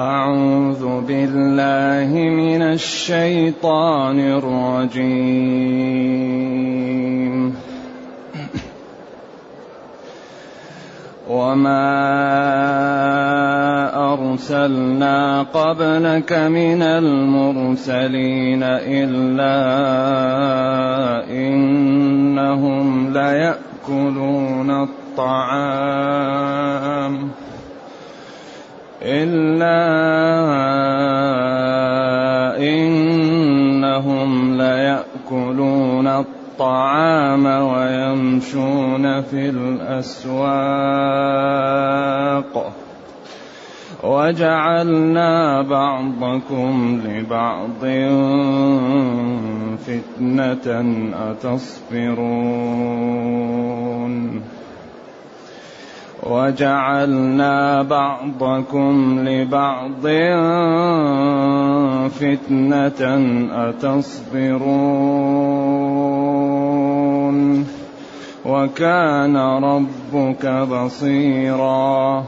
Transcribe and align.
أعوذ 0.00 1.00
بالله 1.00 2.08
من 2.16 2.62
الشيطان 2.62 4.20
الرجيم. 4.20 5.20
وما 11.28 11.92
أرسلنا 14.12 15.42
قبلك 15.42 16.32
من 16.32 16.82
المرسلين 16.82 18.62
إلا 18.64 19.56
إنهم 21.30 23.12
ليأكلون 23.12 24.70
الطعام. 24.70 25.90
إلا 29.10 29.80
إنهم 32.58 34.56
ليأكلون 34.56 36.06
الطعام 36.06 37.46
ويمشون 37.46 39.22
في 39.22 39.48
الأسواق 39.48 41.10
وجعلنا 44.04 45.62
بعضكم 45.62 47.00
لبعض 47.04 47.84
فتنة 49.86 50.66
أتصبرون 51.30 52.60
وجعلنا 56.22 57.82
بعضكم 57.82 59.18
لبعض 59.28 60.06
فتنة 62.08 63.02
أتصبرون 63.68 64.90
وكان 68.44 69.36
ربك 69.36 70.46
بصيراً 70.46 72.24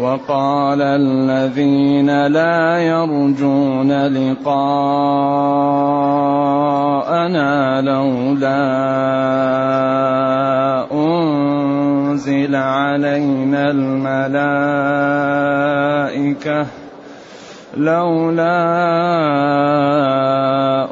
وقال 0.00 0.82
الذين 0.82 2.26
لا 2.26 2.78
يرجون 2.78 4.06
لقاءنا 4.06 4.70
لولا 7.80 8.70
أنزل 12.10 12.54
علينا 12.54 13.70
الملائكة 13.70 14.26
لولا 17.76 18.56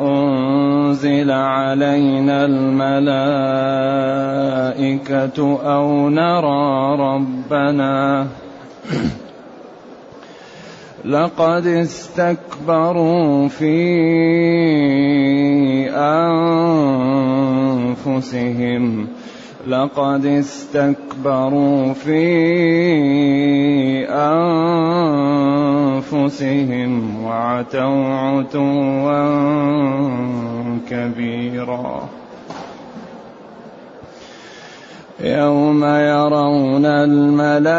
أنزل 0.00 1.30
علينا 1.30 2.44
الملائكة 2.44 3.18
أو 5.74 6.08
نرى 6.08 6.96
ربنا. 7.00 8.26
لقد 11.04 11.66
استكبروا 11.66 13.48
في 13.48 13.80
أنفسهم 18.06 19.08
لقد 19.68 20.24
استكبروا 20.24 21.92
في 21.92 22.24
أنفسهم 26.08 27.24
وعتوا 27.24 28.04
عتوا 28.04 29.24
كبيرا. 30.90 32.08
يوم 35.20 35.84
يرون 35.84 36.86
الملائكة 36.86 37.72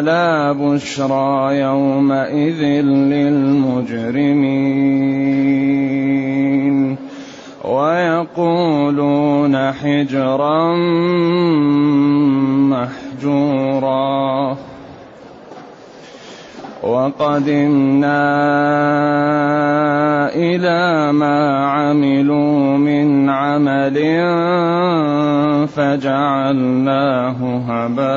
لا 0.00 0.52
بشرى 0.52 1.60
يومئذ 1.60 2.62
للمجرمين. 3.12 4.36
ويقولون 7.66 9.56
حجرا 9.72 10.76
محجورا. 12.70 14.56
وقدمنا 16.82 18.22
إلى 20.34 21.12
ما 21.12 21.66
عملوا 21.66 22.76
من 22.76 23.30
عمل 23.30 23.94
فجعلناه 25.68 27.36
هباء. 27.68 28.16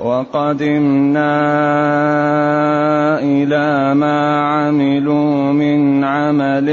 وقدمنا 0.00 1.40
إلى 3.20 3.94
ما 3.94 4.40
عملوا 4.40 5.52
من 5.52 6.04
عمل 6.04 6.68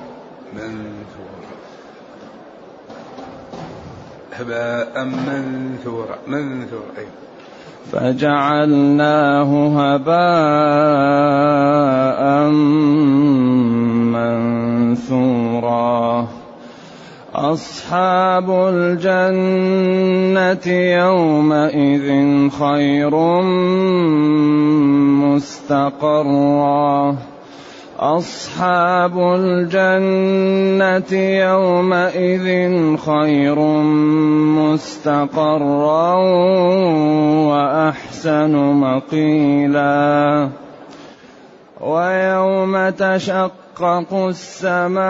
هباء 4.32 5.04
منثورا 5.04 6.16
منثورا 6.26 7.06
فجعلناه 7.92 9.50
هباء 9.78 11.32
منثورا 15.10 16.28
أصحاب 17.34 18.50
الجنة 18.50 19.12
يومئذ 20.72 22.08
خير 22.50 23.16
مستقرا. 25.24 27.16
أصحاب 27.98 29.18
الجنة 29.18 31.12
يومئذ 31.18 32.46
خير 32.96 33.58
مستقرا 34.58 36.14
وأحسن 37.48 38.52
مقيلا. 38.56 40.48
ويوم 41.80 42.90
تشقق 43.76 44.12
السماء 44.12 45.02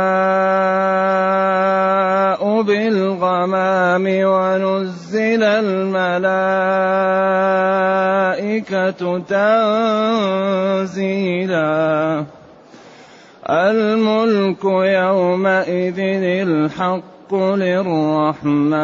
بالغمام 2.62 4.04
ونزل 4.06 5.42
الملائكة 5.42 5.98
تنزيلا. 10.78 11.14
الملك 13.50 14.64
يومئذ 14.64 15.98
الحق 16.46 17.34
للرحمن. 17.34 18.82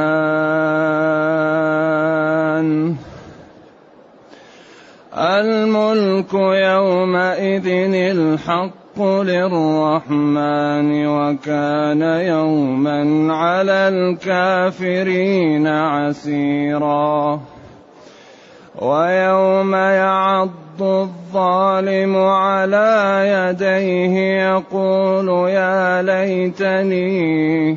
الملك 5.15 6.35
يومئذ 6.35 7.69
الحق 7.95 8.88
للرحمن 9.01 10.89
وكان 11.07 12.03
يوما 12.03 13.35
على 13.35 13.89
الكافرين 13.89 15.67
عسيرا 15.67 17.41
ويوم 18.79 19.75
يعض 19.75 20.83
الظالم 20.83 22.17
على 22.17 23.25
يديه 23.29 24.43
يقول 24.49 25.49
يا 25.49 26.03
ليتني 26.03 27.77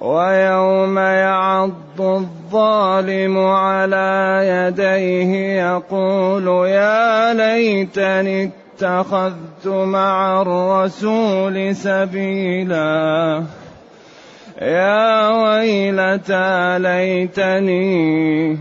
ويوم 0.00 0.98
يعض 0.98 2.00
الظالم 2.00 3.38
على 3.38 4.40
يديه 4.44 5.62
يقول 5.62 6.68
يا 6.68 7.34
ليتني 7.34 8.50
اتخذت 8.78 9.66
مع 9.66 10.42
الرسول 10.42 11.76
سبيلا. 11.76 13.42
يا 14.62 15.28
ويلتى 15.28 16.78
ليتني 16.78 18.58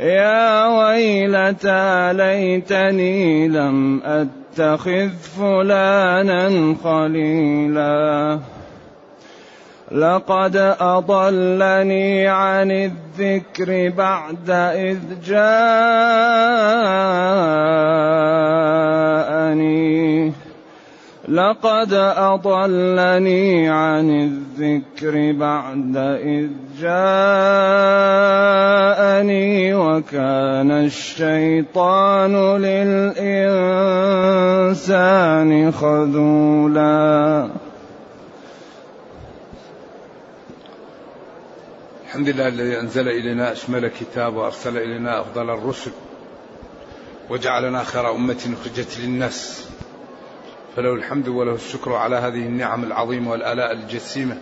يا 0.00 0.66
ويلتى 0.66 2.12
ليتني 2.12 3.48
لم 3.48 4.02
أتخذ 4.04 5.10
فلانا 5.38 6.74
خليلا. 6.84 8.38
لقد 9.92 10.56
أضلني 10.80 12.26
عن 12.28 12.70
الذكر 12.70 13.92
بعد 13.96 14.50
إذ 14.50 14.98
جاءني 19.54 20.32
لقد 21.28 21.92
أضلني 22.16 23.68
عن 23.68 24.10
الذكر 24.10 25.32
بعد 25.32 25.96
إذ 26.22 26.48
جاءني 26.80 26.94
وكان 29.74 30.70
الشيطان 30.70 32.56
للإنسان 32.56 33.22
خذولا. 35.72 37.50
الحمد 42.04 42.28
لله 42.28 42.48
الذي 42.48 42.80
أنزل 42.80 43.08
إلينا 43.08 43.52
أشمل 43.52 43.88
كتاب 43.88 44.36
وأرسل 44.36 44.78
إلينا 44.78 45.20
أفضل 45.20 45.50
الرسل. 45.50 45.90
وجعلنا 47.30 47.84
خير 47.84 48.10
أمة 48.10 48.54
أخرجت 48.60 48.98
للناس. 48.98 49.68
فله 50.76 50.92
الحمد 50.92 51.28
وله 51.28 51.54
الشكر 51.54 51.92
على 51.92 52.16
هذه 52.16 52.46
النعم 52.46 52.84
العظيمة 52.84 53.30
والآلاء 53.30 53.72
الجسيمة. 53.72 54.38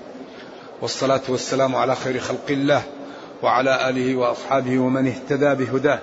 والصلاة 0.80 1.20
والسلام 1.28 1.76
على 1.76 1.96
خير 1.96 2.18
خلق 2.18 2.50
الله 2.50 2.82
وعلى 3.42 3.88
آله 3.88 4.16
وأصحابه 4.16 4.78
ومن 4.78 5.06
اهتدى 5.06 5.64
بهداه. 5.64 5.98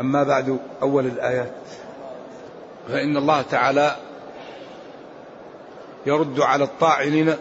أما 0.00 0.22
بعد 0.22 0.58
أول 0.82 1.06
الآيات. 1.06 1.54
فإن 2.88 3.16
الله 3.16 3.42
تعالى 3.42 3.96
يرد 6.06 6.40
على 6.40 6.64
الطاعنين 6.64 7.34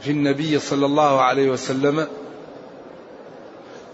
في 0.00 0.10
النبي 0.10 0.58
صلى 0.58 0.86
الله 0.86 1.20
عليه 1.20 1.50
وسلم 1.50 2.06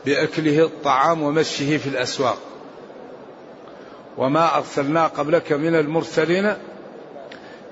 بأكله 0.07 0.65
الطعام 0.65 1.23
ومشه 1.23 1.77
في 1.77 1.89
الأسواق. 1.89 2.39
وما 4.17 4.57
أرسلنا 4.57 5.07
قبلك 5.07 5.53
من 5.53 5.75
المرسلين 5.75 6.57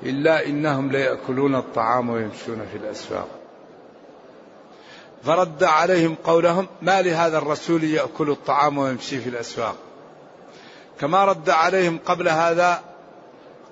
إلا 0.02 0.46
إنهم 0.46 0.93
ليأكلون 0.93 1.55
الطعام 1.56 2.11
ويمشون 2.11 2.67
في 2.73 2.79
الأسواق. 2.79 3.29
فرد 5.25 5.64
عليهم 5.64 6.14
قولهم 6.25 6.67
ما 6.82 7.02
لهذا 7.02 7.38
الرسول 7.38 7.84
يأكل 7.84 8.31
الطعام 8.31 8.78
ويمشي 8.78 9.20
في 9.20 9.28
الأسواق؟ 9.28 9.76
كما 11.00 11.25
رد 11.25 11.50
عليهم 11.50 11.99
قبل 12.06 12.28
هذا 12.28 12.82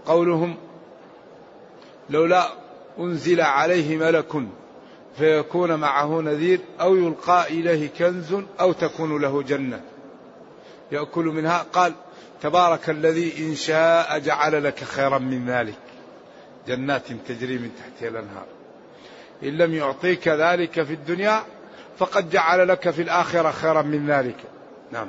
قولهم 0.07 0.57
لولا 2.11 2.49
أنزل 2.99 3.41
عليه 3.41 3.97
ملك 3.97 4.43
فيكون 5.19 5.75
معه 5.75 6.21
نذير 6.21 6.61
أو 6.81 6.97
يلقى 6.97 7.47
إليه 7.49 7.89
كنز 7.99 8.37
أو 8.61 8.73
تكون 8.73 9.23
له 9.23 9.43
جنة. 9.43 9.81
يأكل 10.93 11.25
منها. 11.25 11.67
قال 11.73 11.93
تبارك 12.43 12.91
الذي 12.91 13.49
إن 13.49 13.55
شاء 13.55 14.19
جعل 14.19 14.65
لك 14.65 14.85
خيرا 14.85 15.19
من 15.19 15.51
ذلك 15.51 15.79
جنات 16.69 17.13
تجري 17.29 17.59
من 17.59 17.71
تحتها 17.79 18.09
الأنهار. 18.09 18.47
إن 19.43 19.49
لم 19.49 19.75
يعطيك 19.75 20.29
ذلك 20.29 20.83
في 20.83 20.93
الدنيا 20.93 21.43
فقد 21.99 22.31
جعل 22.31 22.69
لك 22.69 22.91
في 22.91 23.03
الآخرة 23.03 23.51
خيرا 23.51 23.83
من 23.83 24.11
ذلك 24.11 24.37
نعم. 24.93 25.09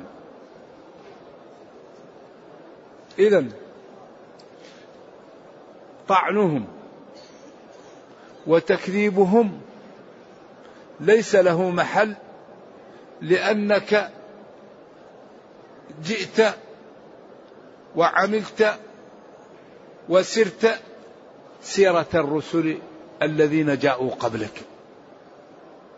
إذا 3.18 3.44
طعنهم 6.08 6.66
وتكذيبهم 8.46 9.60
ليس 11.00 11.34
له 11.34 11.70
محل 11.70 12.14
لأنك 13.20 14.10
جئت 16.04 16.54
وعملت 17.96 18.74
وسرت 20.08 20.80
سيرة 21.62 22.06
الرسل 22.14 22.78
الذين 23.22 23.78
جاءوا 23.78 24.10
قبلك 24.10 24.62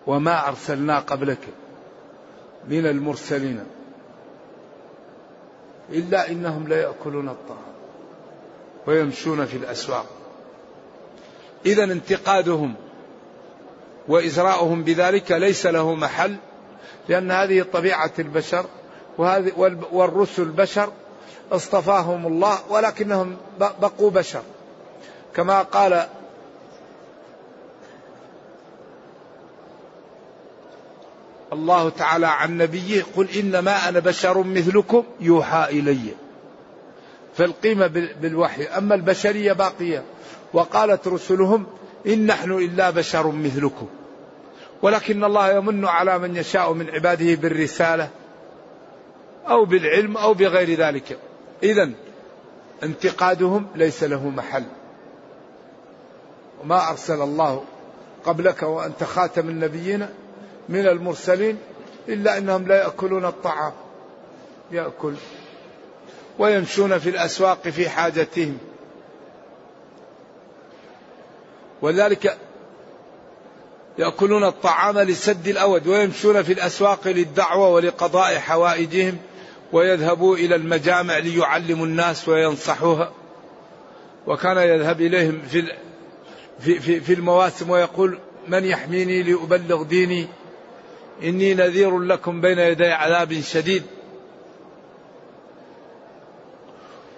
وما 0.07 0.49
أرسلنا 0.49 0.99
قبلك 0.99 1.49
من 2.69 2.87
المرسلين 2.87 3.65
إلا 5.91 6.31
إنهم 6.31 6.69
ليأكلون 6.69 7.29
الطعام 7.29 7.75
ويمشون 8.87 9.47
في 9.47 9.57
الأسواق. 9.57 10.07
إذا 11.67 11.85
انتقادهم 11.85 12.75
وإزراؤهم 14.09 14.83
بذلك 14.83 15.33
ليس 15.33 15.67
له 15.67 15.95
محل 15.95 16.37
لأن 17.09 17.31
هذه 17.31 17.65
طبيعة 17.73 18.13
البشر 18.19 18.67
وهذه 19.19 19.53
والرسل 19.93 20.45
بشر 20.45 20.93
اصطفاهم 21.53 22.27
الله 22.27 22.59
ولكنهم 22.71 23.37
بقوا 23.59 24.11
بشر. 24.11 24.43
كما 25.37 25.63
قال 25.63 26.07
الله 31.53 31.89
تعالى 31.89 32.27
عن 32.27 32.59
نبيه 32.59 33.03
قل 33.17 33.29
إنما 33.31 33.89
أنا 33.89 34.01
بشر 34.01 34.43
مثلكم 34.43 35.05
يوحى 35.21 35.65
إلي. 35.71 36.15
فالقيمة 37.37 37.87
بالوحي. 38.21 38.65
أما 38.65 38.95
البشرية 38.95 39.53
باقية. 39.53 40.03
وقالت 40.53 41.09
رسلهم 41.09 41.67
إن 42.07 42.27
نحن 42.27 42.53
إلا 42.53 42.91
بشر 42.91 43.31
مثلكم. 43.31 43.87
ولكن 44.83 45.25
الله 45.25 45.53
يمن 45.53 45.85
على 45.85 46.19
من 46.19 46.37
يشاء 46.37 46.73
من 46.73 46.91
عباده 46.91 47.35
بالرسالة 47.35 48.09
أو 49.49 49.65
بالعلم 49.65 50.17
أو 50.17 50.35
بغير 50.35 50.79
ذلك. 50.79 51.19
إذا 51.63 51.91
انتقادهم 52.83 53.67
ليس 53.75 54.05
له 54.05 54.29
محل. 54.29 54.65
وما 56.63 56.91
أرسل 56.91 57.23
الله 57.23 57.65
قبلك 58.25 58.63
وأنت 58.63 59.05
خاتم 59.05 59.49
النبيين 59.49 60.07
من 60.69 60.87
المرسلين 60.87 61.59
إلا 62.09 62.39
أنهم 62.39 62.69
لا 62.69 62.83
يأكلون 62.83 63.25
الطعام. 63.25 63.73
يأكل. 64.73 65.15
ويمشون 66.39 66.99
في 66.99 67.11
الأسواق 67.11 67.69
في 67.69 67.89
حاجتهم. 67.89 68.59
ولذلك 71.85 72.39
يأكلون 73.99 74.45
الطعام 74.45 74.99
لسد 74.99 75.49
الأود 75.49 75.87
ويمشون 75.87 76.43
في 76.43 76.53
الأسواق 76.53 77.09
للدعوة 77.09 77.69
ولقضاء 77.69 78.39
حوائجهم 78.39 79.19
ويذهبوا 79.73 80.37
إلى 80.37 80.55
المجامع 80.55 81.19
ليعلموا 81.19 81.87
الناس 81.87 82.29
وينصحوها 82.29 83.13
وكان 84.27 84.57
يذهب 84.57 85.01
إليهم 85.01 85.43
في 85.49 85.73
في 86.61 86.81
في, 86.81 87.01
في 87.01 87.13
المواسم 87.13 87.71
ويقول 87.71 88.19
من 88.49 88.65
يحميني 88.65 89.23
لأبلغ 89.23 89.83
ديني؟ 89.83 90.29
إني 91.23 91.55
نذير 91.55 91.99
لكم 91.99 92.41
بين 92.41 92.59
يدي 92.59 92.87
عذاب 92.87 93.41
شديد. 93.41 93.83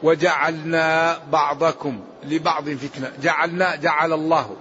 وجعلنا 0.02 1.18
بعضكم 1.32 2.00
لبعض 2.24 2.70
فتنة. 2.70 3.12
جعلنا 3.22 3.76
جعل 3.76 4.12
الله 4.12 4.56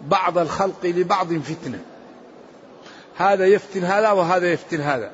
بعض 0.00 0.38
الخلق 0.38 0.86
لبعض 0.86 1.32
فتنة. 1.32 1.80
هذا 3.16 3.46
يفتن 3.46 3.84
هذا 3.84 4.10
وهذا 4.10 4.52
يفتن 4.52 4.80
هذا. 4.80 5.10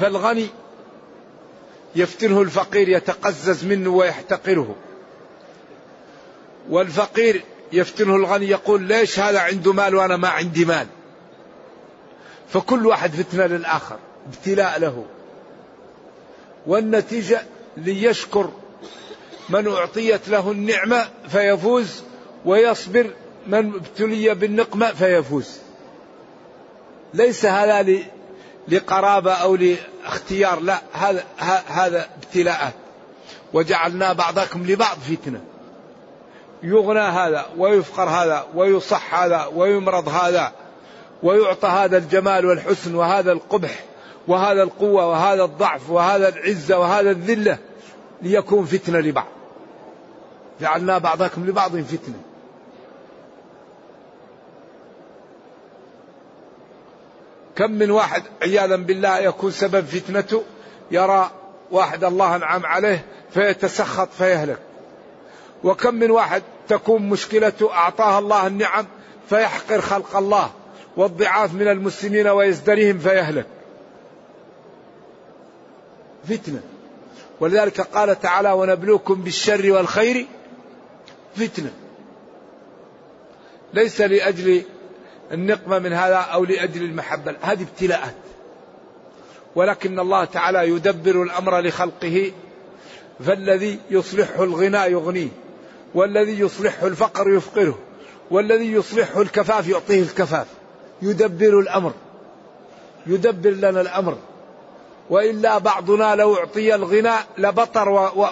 فالغني 0.00 0.48
يفتنه 1.96 2.42
الفقير 2.42 2.88
يتقزز 2.88 3.64
منه 3.64 3.90
ويحتقره. 3.90 4.74
والفقير 6.70 7.44
يفتنه 7.72 8.16
الغني 8.16 8.48
يقول 8.48 8.82
ليش 8.82 9.20
هذا 9.20 9.40
عنده 9.40 9.72
مال 9.72 9.94
وأنا 9.94 10.16
ما 10.16 10.28
عندي 10.28 10.64
مال؟ 10.64 10.86
فكل 12.48 12.86
واحد 12.86 13.10
فتنة 13.10 13.46
للآخر. 13.46 13.98
ابتلاء 14.26 14.78
له. 14.78 15.04
والنتيجة 16.66 17.42
ليشكر 17.76 18.50
من 19.48 19.68
أعطيت 19.68 20.28
له 20.28 20.50
النعمة 20.50 21.06
فيفوز 21.28 22.02
ويصبر 22.44 23.10
من 23.46 23.74
ابتلي 23.74 24.34
بالنقمة 24.34 24.86
فيفوز. 24.86 25.58
ليس 27.14 27.46
هذا 27.46 27.96
لقرابة 28.68 29.32
أو 29.32 29.56
لاختيار 29.56 30.60
لا 30.60 30.80
هذا 30.92 31.24
هذا 31.66 32.08
ابتلاءات. 32.16 32.74
وجعلنا 33.52 34.12
بعضكم 34.12 34.66
لبعض 34.66 34.96
فتنة. 34.96 35.40
يغنى 36.62 37.00
هذا 37.00 37.46
ويفقر 37.56 38.08
هذا 38.08 38.46
ويصح 38.54 39.14
هذا 39.14 39.46
ويمرض 39.54 40.08
هذا 40.08 40.52
ويعطى 41.22 41.68
هذا 41.68 41.98
الجمال 41.98 42.46
والحسن 42.46 42.94
وهذا 42.94 43.32
القبح. 43.32 43.84
وهذا 44.28 44.62
القوة 44.62 45.08
وهذا 45.08 45.44
الضعف 45.44 45.90
وهذا 45.90 46.28
العزة 46.28 46.78
وهذا 46.78 47.10
الذلة 47.10 47.58
ليكون 48.22 48.64
فتنة 48.64 48.98
لبعض. 48.98 49.26
جعلنا 50.60 50.98
بعضكم 50.98 51.46
لبعض 51.46 51.76
فتنة. 51.76 52.20
كم 57.56 57.70
من 57.70 57.90
واحد 57.90 58.22
عياذا 58.42 58.76
بالله 58.76 59.18
يكون 59.18 59.50
سبب 59.50 59.84
فتنته 59.84 60.42
يرى 60.90 61.30
واحد 61.70 62.04
الله 62.04 62.36
أنعم 62.36 62.66
عليه 62.66 63.04
فيتسخط 63.30 64.08
فيهلك. 64.18 64.58
وكم 65.64 65.94
من 65.94 66.10
واحد 66.10 66.42
تكون 66.68 67.08
مشكلته 67.08 67.72
اعطاها 67.72 68.18
الله 68.18 68.46
النعم 68.46 68.86
فيحقر 69.28 69.80
خلق 69.80 70.16
الله 70.16 70.50
والضعاف 70.96 71.54
من 71.54 71.68
المسلمين 71.68 72.28
ويزدريهم 72.28 72.98
فيهلك. 72.98 73.46
فتنة. 76.24 76.60
ولذلك 77.40 77.80
قال 77.80 78.20
تعالى 78.20 78.52
ونبلوكم 78.52 79.14
بالشر 79.14 79.72
والخير 79.72 80.26
فتنة. 81.36 81.72
ليس 83.74 84.00
لأجل 84.00 84.62
النقمه 85.32 85.78
من 85.78 85.92
هذا 85.92 86.16
أو 86.16 86.44
لأجل 86.44 86.82
المحبة 86.82 87.34
هذه 87.40 87.62
ابتلاءات. 87.62 88.14
ولكن 89.54 90.00
الله 90.00 90.24
تعالى 90.24 90.68
يدبر 90.68 91.22
الأمر 91.22 91.60
لخلقه 91.60 92.32
فالذي 93.26 93.78
يصلحه 93.90 94.44
الغنى 94.44 94.78
يغنيه 94.78 95.28
والذي 95.94 96.40
يصلحه 96.40 96.86
الفقر 96.86 97.30
يفقره 97.30 97.78
والذي 98.30 98.72
يصلحه 98.72 99.22
الكفاف 99.22 99.68
يعطيه 99.68 100.02
الكفاف. 100.02 100.46
يدبر 101.02 101.58
الأمر 101.58 101.92
يدبر 103.06 103.50
لنا 103.50 103.80
الأمر. 103.80 104.18
وإلا 105.10 105.58
بعضنا 105.58 106.14
لو 106.14 106.34
اعطي 106.34 106.74
الغنى 106.74 107.14
لبطر 107.38 107.88
و 107.88 108.22
و 108.22 108.26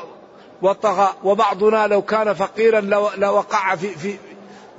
وطغى 0.62 1.14
وبعضنا 1.24 1.86
لو 1.86 2.02
كان 2.02 2.34
فقيرا 2.34 2.80
لوقع 3.16 3.74
في 3.74 3.88
في 3.88 4.16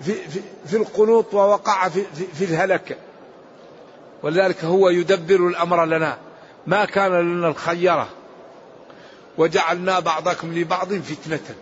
في 0.02 0.14
في, 0.14 0.42
في 0.66 0.78
القنوط 0.78 1.34
ووقع 1.34 1.90
في, 1.90 2.04
في, 2.16 2.26
في 2.26 2.46
الهلكه 2.46 2.96
ولذلك 4.24 4.66
هو 4.66 4.90
يدبر 4.90 5.48
الأمر 5.48 5.86
لنا. 5.86 6.18
ما 6.68 6.86
كان 6.86 7.12
لنا 7.12 7.48
الخيره 7.48 8.10
وجعلنا 9.38 10.00
بعضكم 10.00 10.54
لبعض 10.54 10.94
فتنة. 10.94 11.56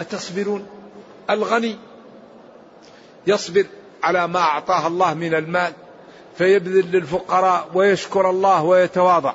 أتصبرون؟ 0.00 0.66
الغني 1.30 1.78
يصبر 3.26 3.66
على 4.02 4.28
ما 4.28 4.40
أعطاه 4.40 4.86
الله 4.86 5.14
من 5.14 5.34
المال. 5.34 5.72
فيبذل 6.40 6.92
للفقراء 6.92 7.68
ويشكر 7.74 8.30
الله 8.30 8.62
ويتواضع. 8.62 9.34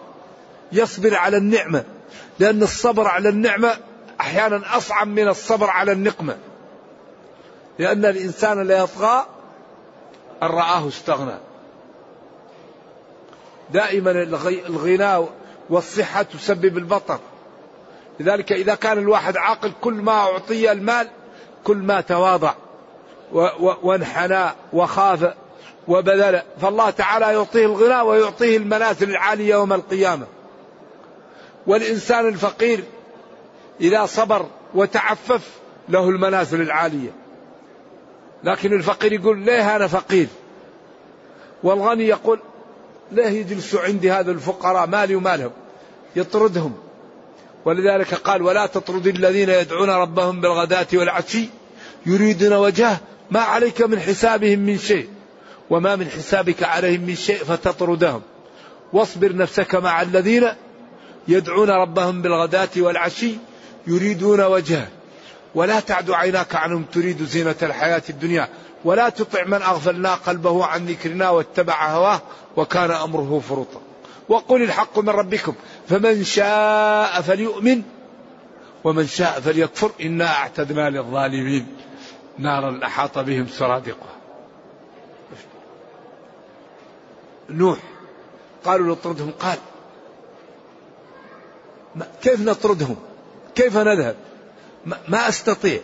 يصبر 0.71 1.15
على 1.15 1.37
النعمة 1.37 1.83
لأن 2.39 2.63
الصبر 2.63 3.07
على 3.07 3.29
النعمة 3.29 3.77
أحيانا 4.21 4.77
أصعب 4.77 5.07
من 5.07 5.27
الصبر 5.27 5.69
على 5.69 5.91
النقمة. 5.91 6.37
لأن 7.79 8.05
الإنسان 8.05 8.67
لا 8.67 8.77
يطغى 8.77 9.25
أن 10.43 10.47
رآه 10.47 10.87
استغنى. 10.87 11.37
دائما 13.73 14.11
الغنى 14.67 15.27
والصحة 15.69 16.21
تسبب 16.21 16.77
البطر. 16.77 17.19
لذلك 18.19 18.51
إذا 18.51 18.75
كان 18.75 18.97
الواحد 18.97 19.37
عاقل 19.37 19.71
كل 19.81 19.93
ما 19.93 20.11
أعطي 20.11 20.71
المال 20.71 21.07
كل 21.63 21.77
ما 21.77 22.01
تواضع 22.01 22.53
وانحنى 23.83 24.45
وخاف 24.73 25.33
وبذل. 25.87 26.41
فالله 26.61 26.89
تعالى 26.89 27.25
يعطيه 27.25 27.65
الغنى 27.65 28.01
ويعطيه 28.01 28.57
المنازل 28.57 29.09
العالية 29.09 29.53
يوم 29.53 29.73
القيامة. 29.73 30.25
والإنسان 31.67 32.27
الفقير 32.27 32.83
إذا 33.81 34.05
صبر 34.05 34.45
وتعفف 34.73 35.49
له 35.89 36.09
المنازل 36.09 36.61
العالية. 36.61 37.09
لكن 38.43 38.73
الفقير 38.73 39.13
يقول 39.13 39.39
ليه 39.39 39.75
أنا 39.75 39.87
فقير؟ 39.87 40.27
والغني 41.63 42.07
يقول 42.07 42.39
ليه 43.11 43.27
يجلسوا 43.27 43.81
عندي 43.81 44.11
هذا 44.11 44.31
الفقراء 44.31 44.87
مالي 44.87 45.15
ومالهم؟ 45.15 45.51
يطردهم. 46.15 46.73
ولذلك 47.65 48.13
قال 48.13 48.41
ولا 48.41 48.65
تطرد 48.65 49.07
الذين 49.07 49.49
يدعون 49.49 49.89
ربهم 49.89 50.41
بالغداة 50.41 50.87
والعشي 50.93 51.49
يريدون 52.05 52.53
وجهه. 52.53 52.97
ما 53.31 53.39
عليك 53.39 53.81
من 53.81 53.99
حسابهم 53.99 54.59
من 54.59 54.77
شيء. 54.77 55.09
وما 55.69 55.95
من 55.95 56.09
حسابك 56.09 56.63
عليهم 56.63 57.01
من 57.01 57.15
شيء 57.15 57.37
فتطردهم. 57.37 58.21
واصبر 58.93 59.35
نفسك 59.35 59.75
مع 59.75 60.01
الذين 60.01 60.47
يدعون 61.27 61.69
ربهم 61.69 62.21
بالغداة 62.21 62.69
والعشي 62.77 63.31
يريدون 63.87 64.41
وجهه. 64.41 64.87
ولا 65.55 65.79
تعد 65.79 66.11
عيناك 66.11 66.55
عنهم 66.55 66.83
تريد 66.83 67.23
زينة 67.23 67.55
الحياة 67.61 68.03
الدنيا. 68.09 68.49
ولا 68.85 69.09
تطع 69.09 69.43
من 69.43 69.61
أغفلنا 69.61 70.15
قلبه 70.15 70.65
عن 70.65 70.85
ذكرنا 70.85 71.29
واتبع 71.29 71.89
هواه 71.89 72.21
وكان 72.57 72.91
أمره 72.91 73.41
فرطا 73.49 73.81
وقل 74.29 74.61
الحق 74.61 74.99
من 74.99 75.09
ربكم 75.09 75.53
فمن 75.89 76.23
شاء 76.23 77.21
فليؤمن 77.21 77.81
ومن 78.83 79.07
شاء 79.07 79.39
فليكفر. 79.39 79.91
إنا 80.01 80.27
أعتدنا 80.27 80.89
للظالمين. 80.89 81.67
نارا 82.37 82.79
أحاط 82.85 83.19
بهم 83.19 83.47
سرادقها. 83.47 84.14
نوح 87.49 87.79
قالوا 88.65 88.95
نطردهم 88.95 89.31
قال 89.31 89.57
كيف 92.21 92.41
نطردهم؟ 92.41 92.95
كيف 93.55 93.77
نذهب؟ 93.77 94.15
ما 94.85 95.29
أستطيع. 95.29 95.81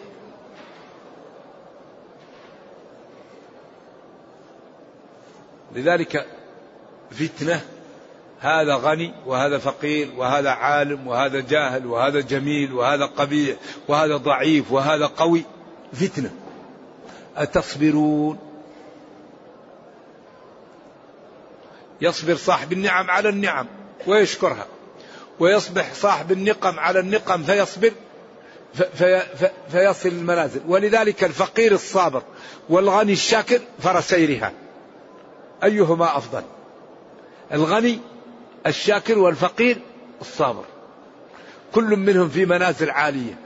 لذلك 5.76 6.28
فتنة. 7.12 7.62
هذا 8.40 8.76
غني 8.76 9.14
وهذا 9.26 9.58
فقير 9.58 10.10
وهذا 10.18 10.50
عالم 10.50 11.08
وهذا 11.08 11.40
جاهل 11.40 11.86
وهذا 11.86 12.22
جميل 12.22 12.74
وهذا 12.74 13.06
قبيح 13.06 13.58
وهذا 13.88 14.18
ضعيف 14.18 14.72
وهذا 14.72 15.06
قوي. 15.06 15.44
فتنة. 15.94 16.32
أتصبرون؟ 17.38 18.51
يصبر 22.02 22.36
صاحب 22.36 22.74
النعم 22.74 23.12
على 23.12 23.30
النعم 23.30 23.68
ويشكرها. 24.08 24.66
ويصبح 25.40 25.94
صاحب 25.94 26.32
النقم 26.32 26.80
على 26.80 27.00
النقم 27.00 27.44
فيصبر 27.44 27.92
في 28.74 29.22
في 29.38 29.50
فيصل 29.72 30.10
المنازل. 30.10 30.62
ولذلك 30.68 31.24
الفقير 31.24 31.72
الصابر 31.72 32.24
والغني 32.70 33.14
الشاكر 33.14 33.60
فرسيرها 33.80 34.54
أيهما 35.64 36.18
أفضل؟ 36.18 36.44
الغني 37.54 38.00
الشاكر 38.68 39.20
والفقير 39.20 39.78
الصابر. 40.22 40.66
كل 41.72 41.98
منهم 41.98 42.30
في 42.30 42.46
منازل 42.46 42.90
عالية. 42.90 43.40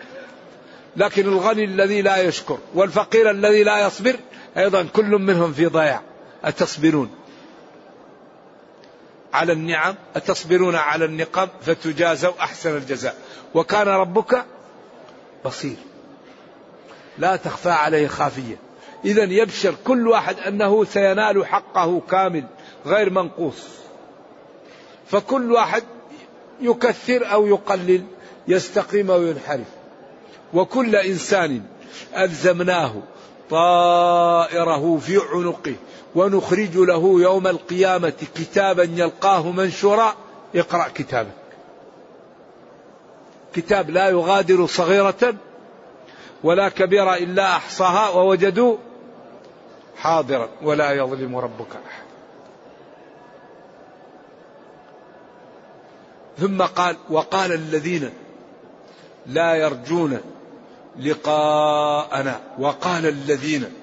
لكن 0.95 1.27
الغني 1.27 1.63
الذي 1.63 2.01
لا 2.01 2.17
يشكر 2.17 2.57
والفقير 2.73 3.29
الذي 3.29 3.63
لا 3.63 3.87
يصبر 3.87 4.15
أيضا 4.57 4.83
كل 4.83 5.09
منهم 5.09 5.53
في 5.53 5.65
ضياع. 5.65 6.01
أتصبرون؟ 6.43 7.24
على 9.35 9.53
النعم 9.53 9.95
أتصبرون 10.15 10.75
على 10.75 11.05
النقم 11.05 11.47
فتجازوا 11.61 12.33
أحسن 12.39 12.77
الجزاء. 12.77 13.15
وكان 13.53 13.87
ربك 13.87 14.45
بصير. 15.45 15.75
لا 17.17 17.35
تخفى 17.35 17.69
عليه 17.69 18.07
خافية. 18.07 18.57
إذا 19.05 19.23
يبشر 19.23 19.75
كل 19.83 20.07
واحد 20.07 20.39
أنه 20.39 20.85
سينال 20.85 21.45
حقه 21.45 22.01
كامل 22.11 22.45
غير 22.85 23.09
منقوص. 23.09 23.63
فكل 25.07 25.51
واحد 25.51 25.83
يكثر 26.61 27.31
أو 27.31 27.47
يقلل 27.47 28.03
يستقيم 28.47 29.11
أو 29.11 29.21
ينحرف. 29.21 29.67
وكل 30.53 30.95
إنسان 30.95 31.61
ألزمناه 32.17 32.93
طائره 33.49 34.97
في 34.97 35.19
عنقه. 35.33 35.75
ونخرج 36.15 36.77
له 36.77 37.21
يوم 37.21 37.47
القيامة 37.47 38.13
كتابا 38.35 38.83
يلقاه 38.83 39.51
منشورا. 39.51 40.15
اقرأ 40.55 40.87
كتابك. 40.95 41.31
كتاب 43.53 43.89
لا 43.89 44.09
يغادر 44.09 44.65
صغيرة 44.65 45.35
ولا 46.43 46.69
كبيرة 46.69 47.15
إلا 47.15 47.55
أحصاها 47.55 48.09
ووجدوا 48.09 48.77
حاضرا 49.97 50.49
ولا 50.61 50.91
يظلم 50.91 51.35
ربك 51.37 51.71
أحد. 51.87 52.05
ثم 56.37 56.61
قال 56.61 56.95
وقال 57.09 57.51
الذين 57.51 58.09
لا 59.27 59.55
يرجون 59.55 60.19
لقاءنا 60.99 62.39
وقال 62.59 63.05
الذين 63.05 63.73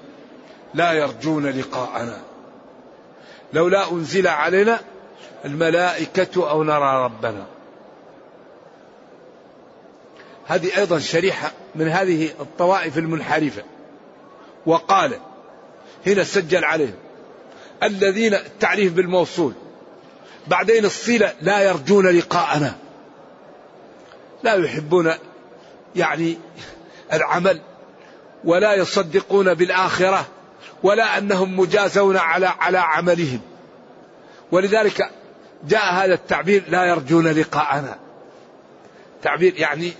لا 0.73 0.93
يرجون 0.93 1.47
لقاءنا. 1.47 2.21
لولا 3.53 3.91
أنزل 3.91 4.27
علينا 4.27 4.79
الملائكة 5.45 6.49
أو 6.49 6.63
نرى 6.63 7.03
ربنا. 7.03 7.45
هذه 10.47 10.77
أيضا 10.77 10.99
شريحة 10.99 11.51
من 11.75 11.87
هذه 11.87 12.29
الطوائف 12.39 12.97
المنحرفة. 12.97 13.63
وقال 14.65 15.19
هنا 16.07 16.23
سجل 16.23 16.65
عليهم 16.65 16.95
الذين 17.83 18.33
التعريف 18.33 18.93
بالموصول 18.93 19.53
بعدين 20.47 20.85
الصلة 20.85 21.33
لا 21.41 21.61
يرجون 21.61 22.07
لقاءنا. 22.07 22.75
لا 24.43 24.53
يحبون 24.53 25.13
يعني 25.95 26.37
العمل 27.13 27.61
ولا 28.43 28.73
يصدقون 28.73 29.53
بالآخرة. 29.53 30.25
ولا 30.83 31.17
أنهم 31.17 31.59
مجازون 31.59 32.17
على 32.17 32.45
على 32.45 32.77
عملهم. 32.77 33.39
ولذلك 34.51 35.09
جاء 35.67 35.93
هذا 35.93 36.13
التعبير 36.13 36.63
لا 36.67 36.85
يرجون 36.85 37.27
لقاءنا. 37.27 37.99
تعبير 39.21 39.53
يعني 39.59 39.93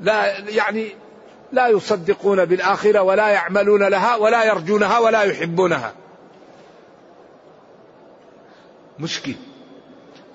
لا 0.00 0.38
يعني 0.48 0.88
لا 1.52 1.68
يصدقون 1.68 2.44
بالآخرة 2.44 3.02
ولا 3.02 3.28
يعملون 3.28 3.82
لها 3.82 4.16
ولا 4.16 4.44
يرجونها 4.44 4.98
ولا 4.98 5.22
يحبونها. 5.22 5.92
مشكل. 8.98 9.34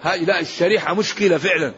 هؤلاء 0.04 0.40
الشريحة 0.42 0.94
مشكلة 0.94 1.38
فعلا. 1.38 1.74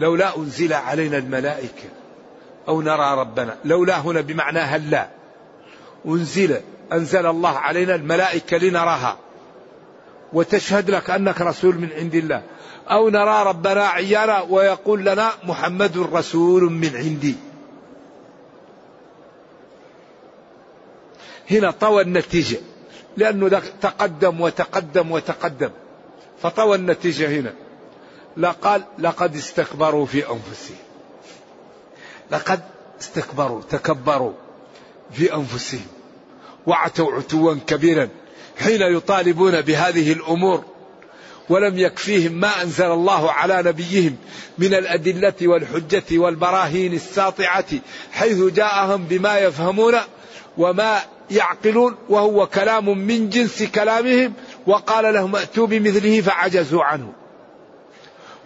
لولا 0.00 0.36
أنزل 0.36 0.72
علينا 0.72 1.18
الملائكة 1.18 1.88
أو 2.68 2.82
نرى 2.82 3.20
ربنا 3.20 3.56
لولا 3.64 3.98
هنا 3.98 4.20
بمعنى 4.20 4.58
هلا. 4.58 5.17
أنزل 6.06 6.60
أنزل 6.92 7.26
الله 7.26 7.58
علينا 7.58 7.94
الملائكة 7.94 8.56
لنراها. 8.56 9.18
وتشهد 10.32 10.90
لك 10.90 11.10
أنك 11.10 11.40
رسول 11.40 11.74
من 11.74 11.92
عند 11.92 12.14
الله. 12.14 12.42
أو 12.90 13.08
نرى 13.08 13.42
ربنا 13.42 13.86
عيانا 13.86 14.40
ويقول 14.40 15.04
لنا 15.04 15.30
محمد 15.44 15.98
رسول 16.12 16.62
من 16.62 16.96
عندي. 16.96 17.34
هنا 21.50 21.70
طوى 21.70 22.02
النتيجة. 22.02 22.58
لأنه 23.16 23.62
تقدم 23.80 24.40
وتقدم 24.40 25.10
وتقدم. 25.10 25.70
فطوى 26.42 26.76
النتيجة 26.76 27.28
هنا. 27.40 27.52
لقال 28.36 28.82
لقد 28.98 29.36
استكبروا 29.36 30.06
في 30.06 30.18
أنفسهم. 30.18 30.76
لقد 32.30 32.60
استكبروا 33.00 33.62
تكبروا. 33.70 34.32
في 35.12 35.34
أنفسهم 35.34 35.86
وعتوا 36.66 37.12
عتوا 37.12 37.54
كبيرا 37.66 38.08
حين 38.58 38.82
يطالبون 38.82 39.60
بهذه 39.60 40.12
الأمور 40.12 40.64
ولم 41.48 41.78
يكفيهم 41.78 42.32
ما 42.32 42.62
أنزل 42.62 42.86
الله 42.86 43.30
على 43.32 43.62
نبيهم 43.62 44.16
من 44.58 44.74
الأدلة 44.74 45.34
والحجة 45.42 46.18
والبراهين 46.18 46.92
الساطعة 46.92 47.64
حيث 48.12 48.42
جاءهم 48.42 49.04
بما 49.04 49.38
يفهمون 49.38 49.94
وما 50.58 51.00
يعقلون 51.30 51.96
وهو 52.08 52.46
كلام 52.46 52.98
من 52.98 53.28
جنس 53.28 53.62
كلامهم 53.62 54.32
وقال 54.66 55.14
لهم 55.14 55.36
ائتوا 55.36 55.66
بمثله 55.66 56.20
فعجزوا 56.20 56.84
عنه 56.84 57.12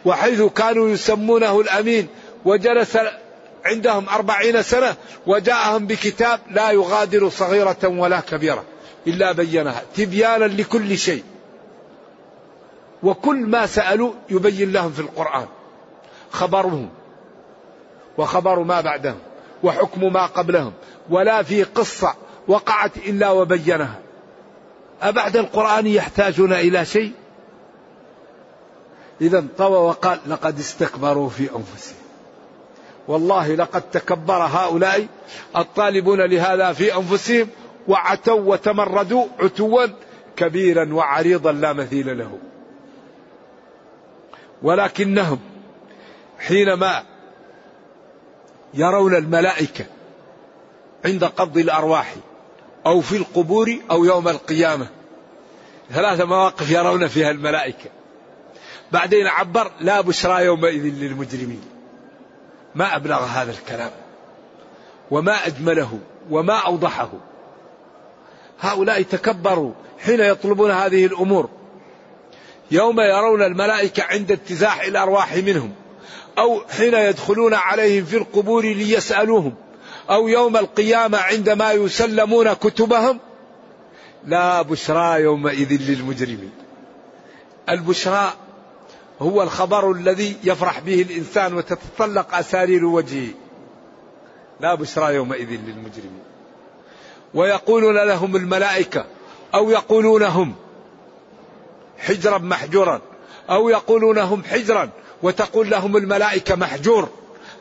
وحيث 0.04 0.42
كانوا 0.42 0.88
يسمونه 0.88 1.60
الأمين 1.60 2.06
وجلس 2.44 2.98
عندهم 3.64 4.08
أربعين 4.08 4.62
سنة 4.62 4.96
وجاءهم 5.26 5.86
بكتاب 5.86 6.40
لا 6.50 6.70
يغادر 6.70 7.28
صغيرة 7.28 7.78
ولا 7.84 8.20
كبيرة 8.20 8.64
إلا 9.06 9.32
بينها 9.32 9.82
تبيانا 9.94 10.44
لكل 10.44 10.98
شيء. 10.98 11.24
وكل 13.02 13.36
ما 13.36 13.66
سألوا 13.66 14.12
يبين 14.30 14.72
لهم 14.72 14.92
في 14.92 15.00
القرآن 15.00 15.46
خبرهم 16.30 16.88
وخبر 18.18 18.58
ما 18.58 18.80
بعدهم 18.80 19.18
وحكم 19.62 20.12
ما 20.12 20.26
قبلهم 20.26 20.72
ولا 21.10 21.42
في 21.42 21.62
قصة 21.62 22.14
وقعت 22.48 22.96
إلا 22.96 23.30
وبينها. 23.30 23.98
أبعد 25.02 25.36
القرآن 25.36 25.86
يحتاجون 25.86 26.52
إلى 26.52 26.84
شيء؟ 26.84 27.12
إذا 29.20 29.44
طوى 29.58 29.78
وقال 29.78 30.18
لقد 30.26 30.58
استكبروا 30.58 31.28
في 31.28 31.42
أنفسهم. 31.42 32.01
والله 33.08 33.54
لقد 33.54 33.82
تكبر 33.90 34.34
هؤلاء 34.34 35.06
الطالبون 35.56 36.20
لهذا 36.20 36.72
في 36.72 36.96
أنفسهم 36.96 37.48
وعتوا 37.88 38.40
وتمردوا 38.40 39.26
عتوا 39.40 39.86
كبيرا 40.36 40.94
وعريضا 40.94 41.52
لا 41.52 41.72
مثيل 41.72 42.18
له. 42.18 42.38
ولكنهم 44.62 45.38
حينما 46.38 47.04
يرون 48.74 49.14
الملائكة 49.14 49.84
عند 51.04 51.24
قبض 51.24 51.58
الأرواح 51.58 52.14
أو 52.86 53.00
في 53.00 53.16
القبور 53.16 53.76
أو 53.90 54.04
يوم 54.04 54.28
القيامة 54.28 54.86
ثلاث 55.90 56.20
مواقف 56.20 56.70
يرون 56.70 57.06
فيها 57.06 57.30
الملائكة. 57.30 57.90
بعدين 58.92 59.26
عبر 59.26 59.70
لا 59.80 60.00
بشرى 60.00 60.44
يومئذ 60.44 60.82
للمجرمين. 60.82 61.71
ما 62.74 62.96
أبلغ 62.96 63.24
هذا 63.24 63.50
الكلام 63.50 63.90
وما 65.10 65.46
أجمله 65.46 65.98
وما 66.30 66.54
أوضحه. 66.54 67.10
هؤلاء 68.60 69.02
تكبروا 69.02 69.72
حين 69.98 70.20
يطلبون 70.20 70.70
هذه 70.70 71.06
الأمور. 71.06 71.48
يوم 72.70 73.00
يرون 73.00 73.42
الملائكة 73.42 74.02
عند 74.02 74.32
اتزاح 74.32 74.80
الأرواح 74.80 75.36
منهم 75.36 75.72
أو 76.38 76.62
حين 76.76 76.94
يدخلون 76.94 77.54
عليهم 77.54 78.04
في 78.04 78.16
القبور 78.16 78.64
ليسألوهم 78.64 79.54
أو 80.10 80.28
يوم 80.28 80.56
القيامة 80.56 81.18
عندما 81.18 81.72
يسلمون 81.72 82.52
كتبهم 82.52 83.18
لا 84.26 84.62
بشرى 84.62 85.22
يومئذ 85.22 85.82
للمجرمين. 85.82 86.52
البشرى 87.68 88.32
هو 89.20 89.42
الخبر 89.42 89.92
الذي 89.92 90.36
يفرح 90.44 90.80
به 90.80 91.02
الإنسان 91.02 91.54
وتتطلق 91.54 92.34
أسارير 92.34 92.84
وجهه. 92.84 93.28
لا 94.60 94.74
بشرى 94.74 95.14
يومئذ 95.14 95.48
للمجرمين. 95.48 96.22
ويقولون 97.34 97.96
لهم 97.96 98.36
الملائكة 98.36 99.04
أو 99.54 99.70
يقولون 99.70 100.22
هم 100.22 100.54
حجرا 101.98 102.38
محجورا 102.38 103.00
أو 103.50 103.68
يقولون 103.68 104.18
هم 104.18 104.44
حجرا 104.44 104.90
وتقول 105.22 105.70
لهم 105.70 105.96
الملائكة 105.96 106.54
محجور 106.56 107.08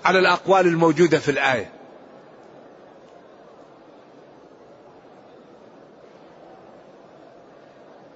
على 0.05 0.19
الأقوال 0.19 0.67
الموجودة 0.67 1.19
في 1.19 1.31
الآية. 1.31 1.69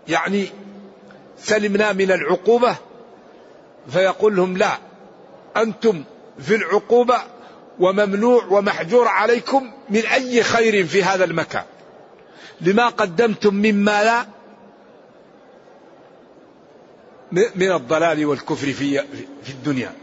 يعني 0.08 0.48
سلمنا 1.38 1.94
من 1.94 2.12
العقوبة 2.12 2.76
فيقول 3.90 4.36
لهم 4.36 4.58
لا 4.58 4.78
أنتم 5.58 6.04
في 6.40 6.56
العقوبة 6.56 7.18
وممنوع 7.80 8.46
ومحجور 8.46 9.08
عليكم 9.08 9.72
من 9.90 10.06
أي 10.06 10.44
خير 10.44 10.86
في 10.86 11.04
هذا 11.04 11.24
المكان. 11.24 11.64
لما 12.62 12.88
قدمتم 12.90 13.56
مما 13.56 14.04
لا 14.04 14.26
من 17.32 17.72
الضلال 17.72 18.26
والكفر 18.26 18.74
في 18.74 19.04
في 19.44 19.50
الدنيا. 19.50 19.94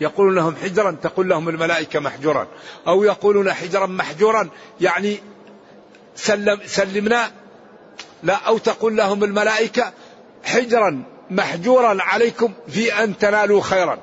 يقولون 0.00 0.34
لهم 0.34 0.56
حجرا 0.56 0.90
تقول 1.02 1.28
لهم 1.28 1.48
الملائكة 1.48 2.00
محجورا. 2.00 2.46
أو 2.86 3.04
يقولون 3.04 3.52
حجرا 3.52 3.86
محجورا 3.86 4.48
يعني 4.80 5.18
سلم 6.16 6.60
سلمنا 6.66 7.30
لا 8.22 8.34
أو 8.34 8.58
تقول 8.58 8.96
لهم 8.96 9.24
الملائكة 9.24 9.92
حجرا 10.44 11.04
محجورا 11.30 12.02
عليكم 12.02 12.52
في 12.68 13.04
أن 13.04 13.18
تنالوا 13.18 13.60
خيرا. 13.60 13.98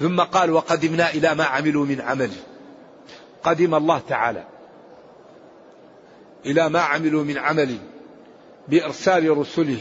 ثم 0.00 0.20
قال 0.20 0.50
وقدمنا 0.50 1.10
إلى 1.10 1.34
ما 1.34 1.44
عملوا 1.44 1.86
من 1.86 2.00
عمل. 2.00 2.30
قدم 3.42 3.74
الله 3.74 4.00
تعالى 4.08 4.44
إلى 6.46 6.68
ما 6.68 6.80
عملوا 6.80 7.24
من 7.24 7.38
عمل 7.38 7.78
بإرسال 8.68 9.38
رسله 9.38 9.80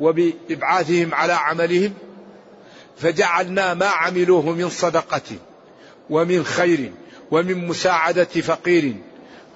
وبإبعاثهم 0.00 1.14
على 1.14 1.32
عملهم 1.32 1.94
فجعلنا 2.96 3.74
ما 3.74 3.86
عملوه 3.86 4.50
من 4.50 4.68
صدقة 4.68 5.36
ومن 6.10 6.44
خير 6.44 6.92
ومن 7.30 7.66
مساعدة 7.66 8.24
فقير. 8.24 8.94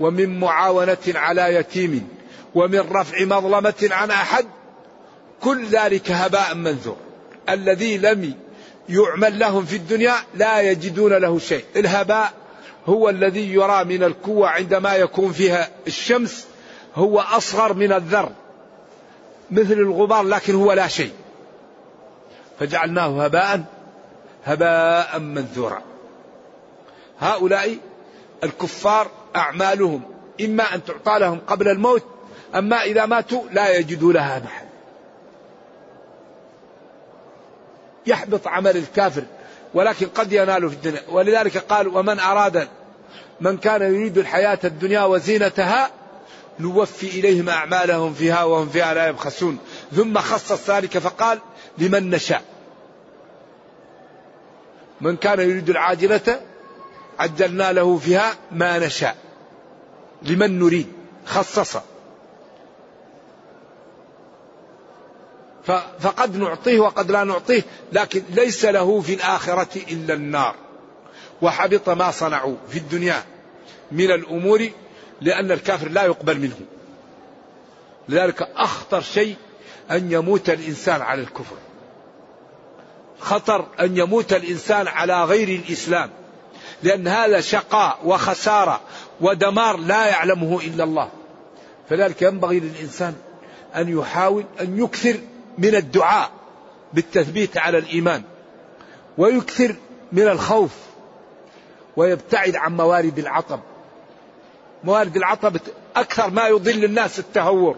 ومن 0.01 0.41
معاونة 0.41 0.99
على 1.15 1.55
يتيم 1.55 2.09
ومن 2.55 2.81
رفع 2.81 3.25
مظلمة 3.25 3.89
عن 3.91 4.11
أحد 4.11 4.47
كل 5.43 5.67
ذلك 5.67 6.11
هباء 6.11 6.55
منثور 6.55 6.97
الذي 7.49 7.99
لم 7.99 8.35
يعمل 8.89 9.39
لهم 9.39 9.65
في 9.65 9.77
الدنيا 9.77 10.15
لا 10.35 10.61
يجدون 10.61 11.13
له 11.13 11.39
شيء. 11.39 11.65
الهباء 11.77 12.33
هو 12.87 13.09
الذي 13.09 13.53
يرى 13.53 13.85
من 13.85 14.05
الكوة 14.05 14.49
عندما 14.49 14.97
يكون 14.97 15.33
فيها 15.33 15.69
الشمس 15.87 16.47
هو 16.95 17.21
أصغر 17.21 17.73
من 17.75 17.93
الذر 17.93 18.31
مثل 19.51 19.73
الغبار 19.73 20.23
لكن 20.23 20.55
هو 20.55 20.73
لا 20.73 20.89
شيء. 20.89 21.13
فجعلناه 22.61 23.25
هباء 23.25 23.65
هباء 24.45 25.19
منثورا. 25.19 25.83
هؤلاء 27.21 27.77
الكفار 28.45 29.11
أعمالهم 29.37 30.03
إما 30.41 30.75
أن 30.75 30.85
تعطى 30.85 31.19
لهم 31.19 31.41
قبل 31.47 31.69
الموت 31.69 32.05
أما 32.55 32.83
إذا 32.83 33.07
ماتوا 33.07 33.43
لا 33.53 33.77
يجدوا 33.77 34.13
لها 34.13 34.39
محل. 34.39 34.67
يحبط 38.07 38.47
عمل 38.47 38.77
الكافر 38.77 39.23
ولكن 39.75 40.07
قد 40.07 40.33
ينال 40.33 40.71
في 40.71 40.77
الدنيا. 40.77 41.01
ولذلك 41.09 41.59
قال 41.59 41.89
ومن 41.89 42.21
أراد 42.21 42.69
من 43.41 43.57
كان 43.57 43.83
يريد 43.83 44.19
الحياة 44.19 44.59
الدنيا 44.65 45.03
وزينتها 45.03 45.91
نوفي 46.61 47.07
إليهم 47.07 47.49
أعمالهم 47.49 48.15
فيها 48.15 48.45
وهم 48.45 48.69
فيها 48.69 48.95
لا 48.95 49.09
يبخسون. 49.09 49.59
ثم 49.97 50.19
خصص 50.19 50.71
ذلك 50.71 50.99
فقال 50.99 51.39
لمن 51.79 52.11
نشاء. 52.11 52.43
من 55.01 55.17
كان 55.17 55.41
يريد 55.41 55.71
العاجلة 55.71 56.41
عجلنا 57.21 57.73
له 57.73 57.99
فيها 57.99 58.35
ما 58.53 58.79
نشاء 58.79 59.17
لمن 60.23 60.59
نريد 60.59 60.87
خصص. 61.27 61.77
فقد 66.01 66.37
نعطيه 66.37 66.81
وقد 66.81 67.11
لا 67.11 67.25
نعطيه 67.25 67.63
لكن 67.93 68.23
ليس 68.31 68.65
له 68.65 69.01
في 69.01 69.15
الآخرة 69.15 69.69
إلا 69.91 70.15
النار. 70.15 70.55
وحبط 71.43 71.89
ما 71.89 72.11
صنعوا 72.11 72.57
في 72.69 72.79
الدنيا 72.79 73.25
من 73.93 74.11
الأمور 74.11 74.69
لأن 75.21 75.53
الكافر 75.53 75.89
لا 75.89 76.03
يقبل 76.05 76.39
منه. 76.39 76.61
لذلك 78.09 78.49
أخطر 78.57 79.01
شيء 79.01 79.37
أن 79.91 80.13
يموت 80.13 80.51
الإنسان 80.51 81.03
على 81.03 81.21
الكفر. 81.21 81.57
خطر 83.21 83.67
أن 83.81 83.97
يموت 83.97 84.33
الإنسان 84.33 84.89
على 84.89 85.25
غير 85.25 85.49
الإسلام. 85.49 86.11
لأن 86.83 87.09
هذا 87.09 87.41
شقاء 87.41 87.99
وخسارة 88.05 88.81
ودمار 89.21 89.77
لا 89.77 90.07
يعلمه 90.07 90.61
إلا 90.61 90.85
الله. 90.85 91.11
فذلك 91.89 92.23
ينبغي 92.23 92.61
للإنسان 92.61 93.15
أن 93.77 93.99
يحاول 93.99 94.45
أن 94.61 94.79
يكثر 94.79 95.17
من 95.59 95.75
الدعاء 95.75 96.31
بالتثبيت 96.93 97.57
على 97.57 97.79
الإيمان 97.79 98.23
ويكثر 99.19 99.75
من 100.13 100.29
الخوف 100.29 100.71
ويبتعد 101.97 102.57
عن 102.57 102.77
موارد 102.77 103.19
العطب. 103.19 103.61
موارد 104.85 105.17
العطب 105.17 105.57
أكثر 105.97 106.31
ما 106.31 106.49
يضل 106.49 106.85
الناس 106.85 107.19
التهور. 107.19 107.77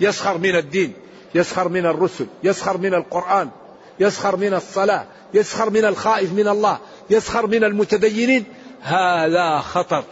يسخر 0.00 0.38
من 0.38 0.56
الدين 0.56 0.92
يسخر 1.34 1.68
من 1.68 1.86
الرسل 1.86 2.26
يسخر 2.42 2.78
من 2.78 2.94
القرآن 2.94 3.50
يسخر 4.00 4.36
من 4.36 4.54
الصلاة 4.54 5.06
يسخر 5.34 5.70
من 5.70 5.84
الخائف 5.84 6.32
من 6.32 6.48
الله. 6.48 6.78
يسخر 7.10 7.46
من 7.46 7.64
المتدينين. 7.64 8.44
هذا 8.82 9.58
خطر. 9.58 10.04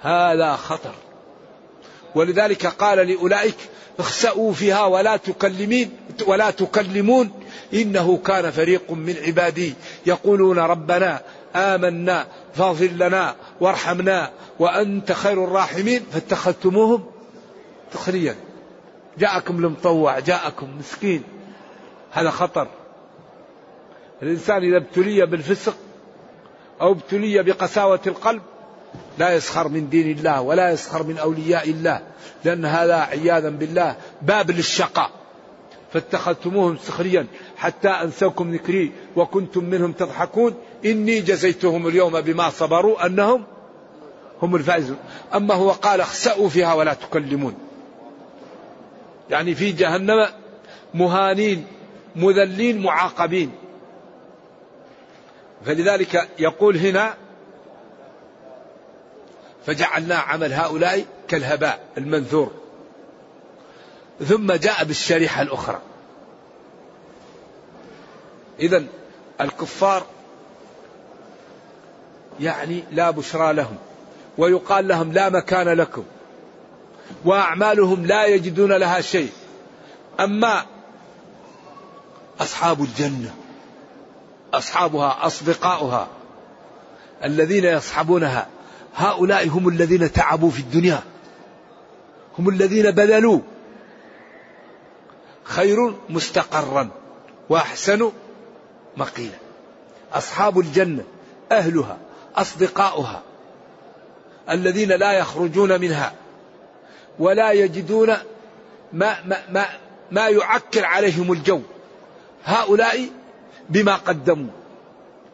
هذا 0.00 0.56
خطر. 0.56 0.94
ولذلك 2.14 2.66
قال 2.66 2.98
لأولئك 2.98 3.56
اخسأوا 3.98 4.52
فيها 4.52 4.84
ولا 4.84 5.16
تكلمين 5.16 5.90
ولا 6.26 6.50
تكلمون. 6.50 7.30
إنه 7.74 8.16
كان 8.16 8.50
فريق 8.50 8.90
من 8.90 9.16
عبادي 9.26 9.74
يقولون 10.06 10.58
ربنا 10.58 11.22
آمنا 11.56 12.26
فاغفر 12.54 12.86
لنا 12.86 13.34
وارحمنا 13.60 14.30
وأنت 14.58 15.12
خير 15.12 15.44
الراحمين. 15.44 16.02
فاتخذتموهم 16.12 17.04
سخريا 17.94 18.36
جاءكم 19.18 19.64
المطوع 19.64 20.18
جاءكم 20.18 20.78
مسكين. 20.78 21.22
هذا 22.10 22.30
خطر. 22.30 22.68
الإنسان 24.22 24.62
إذا 24.64 24.76
ابتلي 24.76 25.26
بالفسق 25.26 25.76
أو 26.80 26.92
ابتلي 26.92 27.42
بقساوة 27.42 28.00
القلب 28.06 28.42
لا 29.18 29.34
يسخر 29.34 29.68
من 29.68 29.88
دين 29.88 30.18
الله 30.18 30.40
ولا 30.40 30.70
يسخر 30.70 31.02
من 31.02 31.18
أولياء 31.18 31.70
الله 31.70 32.00
لأن 32.44 32.64
هذا 32.64 32.94
عياذا 32.94 33.48
بالله 33.48 33.96
باب 34.22 34.50
للشقاء. 34.50 35.10
فاتخذتموهم 35.92 36.76
سخريا 36.76 37.26
حتى 37.56 37.88
أنسوكم 37.88 38.52
ذكري 38.54 38.92
وكنتم 39.16 39.64
منهم 39.64 39.92
تضحكون. 39.92 40.54
إني 40.84 41.20
جزيتهم 41.20 41.86
اليوم 41.86 42.20
بما 42.20 42.50
صبروا 42.50 43.06
أنهم 43.06 43.44
هم 44.42 44.56
الفائزون. 44.56 44.96
أما 45.34 45.54
هو 45.54 45.70
قال 45.70 46.00
اخسأوا 46.00 46.48
فيها 46.48 46.74
ولا 46.74 46.94
تكلمون. 46.94 47.54
يعني 49.30 49.54
في 49.54 49.72
جهنم 49.72 50.26
مهانين 50.94 51.66
مذلين 52.16 52.82
معاقبين. 52.82 53.50
فلذلك 55.66 56.28
يقول 56.38 56.76
هنا 56.76 57.14
فجعلنا 59.66 60.14
عمل 60.16 60.52
هؤلاء 60.52 61.04
كالهباء 61.28 61.80
المنثور. 61.98 62.50
ثم 64.28 64.52
جاء 64.52 64.84
بالشريحة 64.84 65.42
الأخرى. 65.42 65.80
إذا 68.60 68.84
الكفار 69.40 70.06
يعني 72.40 72.84
لا 72.92 73.10
بشرى 73.10 73.52
لهم 73.52 73.76
ويقال 74.38 74.88
لهم 74.88 75.12
لا 75.12 75.28
مكان 75.28 75.68
لكم 75.68 76.04
وأعمالهم 77.24 78.06
لا 78.06 78.26
يجدون 78.26 78.72
لها 78.72 79.00
شيء. 79.00 79.32
أما 80.20 80.66
أصحاب 82.40 82.82
الجنة 82.82 83.34
أصحابها 84.54 85.26
أصدقاؤها 85.26 86.08
الذين 87.24 87.64
يصحبونها. 87.64 88.46
هؤلاء 88.96 89.48
هم 89.48 89.68
الذين 89.68 90.12
تعبوا 90.12 90.50
في 90.50 90.60
الدنيا. 90.60 91.00
هم 92.38 92.48
الذين 92.48 92.90
بذلوا. 92.90 93.40
خير 95.44 95.94
مستقرا 96.08 96.88
وأحسن 97.48 98.12
مقيلا. 98.96 99.38
أصحاب 100.12 100.58
الجنة 100.58 101.04
أهلها 101.52 101.98
أصدقاؤها 102.36 103.22
الذين 104.50 104.88
لا 104.88 105.12
يخرجون 105.12 105.80
منها 105.80 106.12
ولا 107.18 107.52
يجدون 107.52 108.16
ما 108.92 109.16
ما 109.24 109.36
ما, 109.50 109.66
ما 110.10 110.28
يعكر 110.28 110.84
عليهم 110.84 111.32
الجو. 111.32 111.60
هؤلاء 112.44 113.08
بما 113.70 113.94
قدموا. 113.94 114.50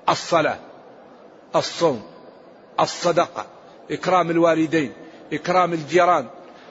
الصلاة 0.09 0.59
الصوم 1.57 2.03
الصدقة 2.81 3.47
إكرام 3.91 4.31
الوالدين 4.31 4.93
إكرام 5.33 5.73
الجيران 5.73 6.27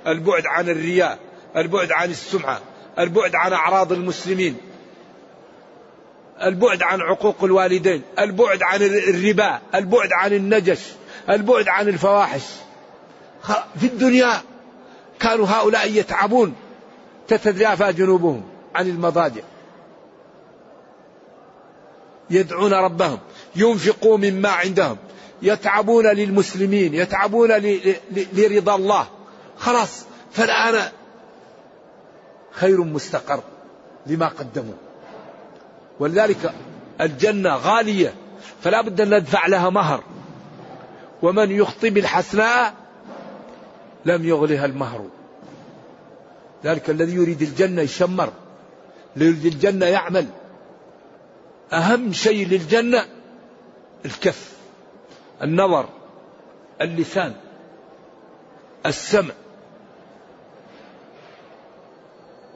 البعد 0.08 0.44
عن 0.46 0.70
الرياء 0.70 1.20
البعد 1.56 1.92
عن 1.92 2.10
السمعة 2.10 2.62
البعد 3.00 3.36
عن 3.36 3.54
أعراض 3.54 3.92
المسلمين 3.92 4.58
البعد 6.42 6.84
عن 6.84 7.02
عقوق 7.02 7.44
الوالدين 7.44 8.02
البعد 8.20 8.64
عن 8.64 8.82
الربا 8.84 9.60
البعد 9.76 10.10
عن 10.12 10.34
النجش 10.34 10.80
البعد 11.30 11.68
عن 11.68 11.88
الفواحش. 11.88 12.44
في 13.80 13.86
الدنيا 13.86 14.42
كانوا 15.20 15.48
هؤلاء 15.48 15.92
يتعبون. 15.92 16.56
تتجافى 17.28 17.94
جنوبهم 17.94 18.44
عن 18.76 18.90
المضاجع. 18.90 19.42
يدعون 22.30 22.74
ربهم 22.74 23.20
ينفقوا 23.56 24.18
مما 24.18 24.50
عندهم 24.50 24.98
يتعبون 25.42 26.08
للمسلمين 26.08 26.94
يتعبون 26.94 27.52
لرضا 28.34 28.76
الله. 28.76 29.08
خلاص 29.58 30.06
فالآن 30.32 30.92
خير 32.52 32.84
مستقر 32.84 33.44
لما 34.08 34.28
قدموا. 34.28 34.74
ولذلك 36.00 36.54
الجنة 37.02 37.56
غالية 37.56 38.14
فلا 38.64 38.82
بد 38.82 39.02
أن 39.02 39.14
ندفع 39.14 39.48
لها 39.48 39.70
مهر. 39.70 40.04
ومن 41.22 41.52
يخطي 41.52 41.90
بالحسناء 41.90 42.74
لم 44.06 44.26
يغلها 44.26 44.66
المهر. 44.66 45.06
ذلك 46.66 46.90
الذي 46.90 47.16
يريد 47.16 47.42
الجنة 47.42 47.82
يشمر 47.82 48.34
يريد 49.16 49.46
الجنة 49.46 49.86
يعمل. 49.86 50.28
أهم 51.74 52.14
شيء 52.14 52.48
للجنة 52.48 53.06
الكف 54.06 54.52
النظر 55.44 55.90
اللسان 56.82 57.34
السمع. 58.86 59.34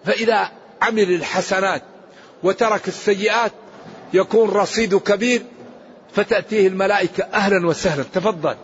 فإذا 0.06 0.52
عمل 0.82 1.14
الحسنات 1.14 1.82
وترك 2.44 2.88
السيئات 2.88 3.52
يكون 4.14 4.50
رصيده 4.50 5.00
كبير 5.00 5.44
فتأتيه 6.14 6.68
الملائكة 6.68 7.24
أهلا 7.24 7.68
وسهلا. 7.68 8.04
تفضل. 8.04 8.56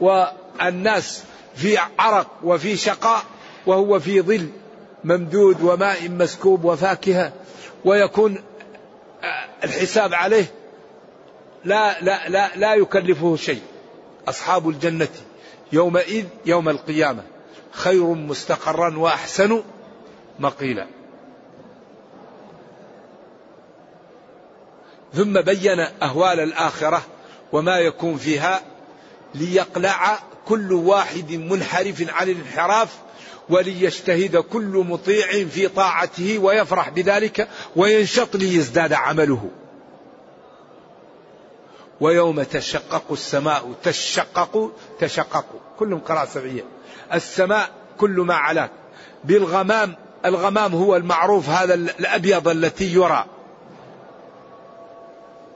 والناس 0.00 1.22
في 1.54 1.78
عرق 1.98 2.30
وفي 2.44 2.76
شقاء 2.76 3.22
وهو 3.66 4.00
في 4.00 4.20
ظل 4.20 4.48
ممدود 5.04 5.62
وماء 5.62 6.08
مسكوب 6.08 6.64
وفاكهة. 6.64 7.32
ويكون 7.84 8.42
الحساب 9.64 10.14
عليه 10.14 10.46
لا 11.64 12.00
لا 12.00 12.28
لا 12.28 12.56
لا 12.56 12.74
يكلفه 12.74 13.36
شيء. 13.36 13.62
أصحاب 14.28 14.68
الجنة 14.68 15.08
يومئذ 15.72 16.26
يوم 16.46 16.68
القيامة 16.68 17.22
خير 17.72 18.04
مستقرا 18.04 18.98
وأحسن 18.98 19.62
مقيلا. 20.38 20.86
ثم 25.14 25.40
بين 25.40 25.80
أهوال 25.80 26.40
الآخرة 26.40 27.02
وما 27.52 27.78
يكون 27.78 28.16
فيها 28.16 28.60
ليقلع 29.34 30.18
كل 30.48 30.72
واحد 30.72 31.32
منحرف 31.32 32.04
عن 32.08 32.28
الانحراف 32.28 32.88
وليجتهد 33.48 34.36
كل 34.36 34.84
مطيع 34.88 35.46
في 35.46 35.68
طاعته 35.68 36.38
ويفرح 36.38 36.88
بذلك 36.88 37.48
وينشط 37.76 38.36
ليزداد 38.36 38.92
عمله. 38.92 39.50
ويوم 42.00 42.42
تشقق 42.42 43.04
السماء 43.12 43.72
تشقق 43.82 44.72
تشقق. 45.00 45.44
كلهم 45.78 46.00
قراءة 46.00 46.28
سبعية. 46.28 46.64
السماء 47.14 47.70
كل 47.98 48.10
ما 48.10 48.34
علاك. 48.34 48.70
بالغمام 49.24 49.96
الغمام 50.24 50.74
هو 50.74 50.96
المعروف 50.96 51.48
هذا 51.48 51.74
الأبيض 51.74 52.48
التي 52.48 52.94
يرى. 52.94 53.24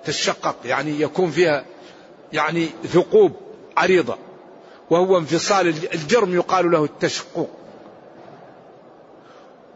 تشقق 0.05 0.57
يعني 0.65 1.01
يكون 1.01 1.31
فيها 1.31 1.65
يعني 2.33 2.69
ثقوب 2.93 3.33
عريضة. 3.77 4.19
وهو 4.93 5.19
انفصال 5.19 5.69
الجرم 5.95 6.35
يقال 6.35 6.71
له 6.71 6.85
التشقق. 6.85 7.49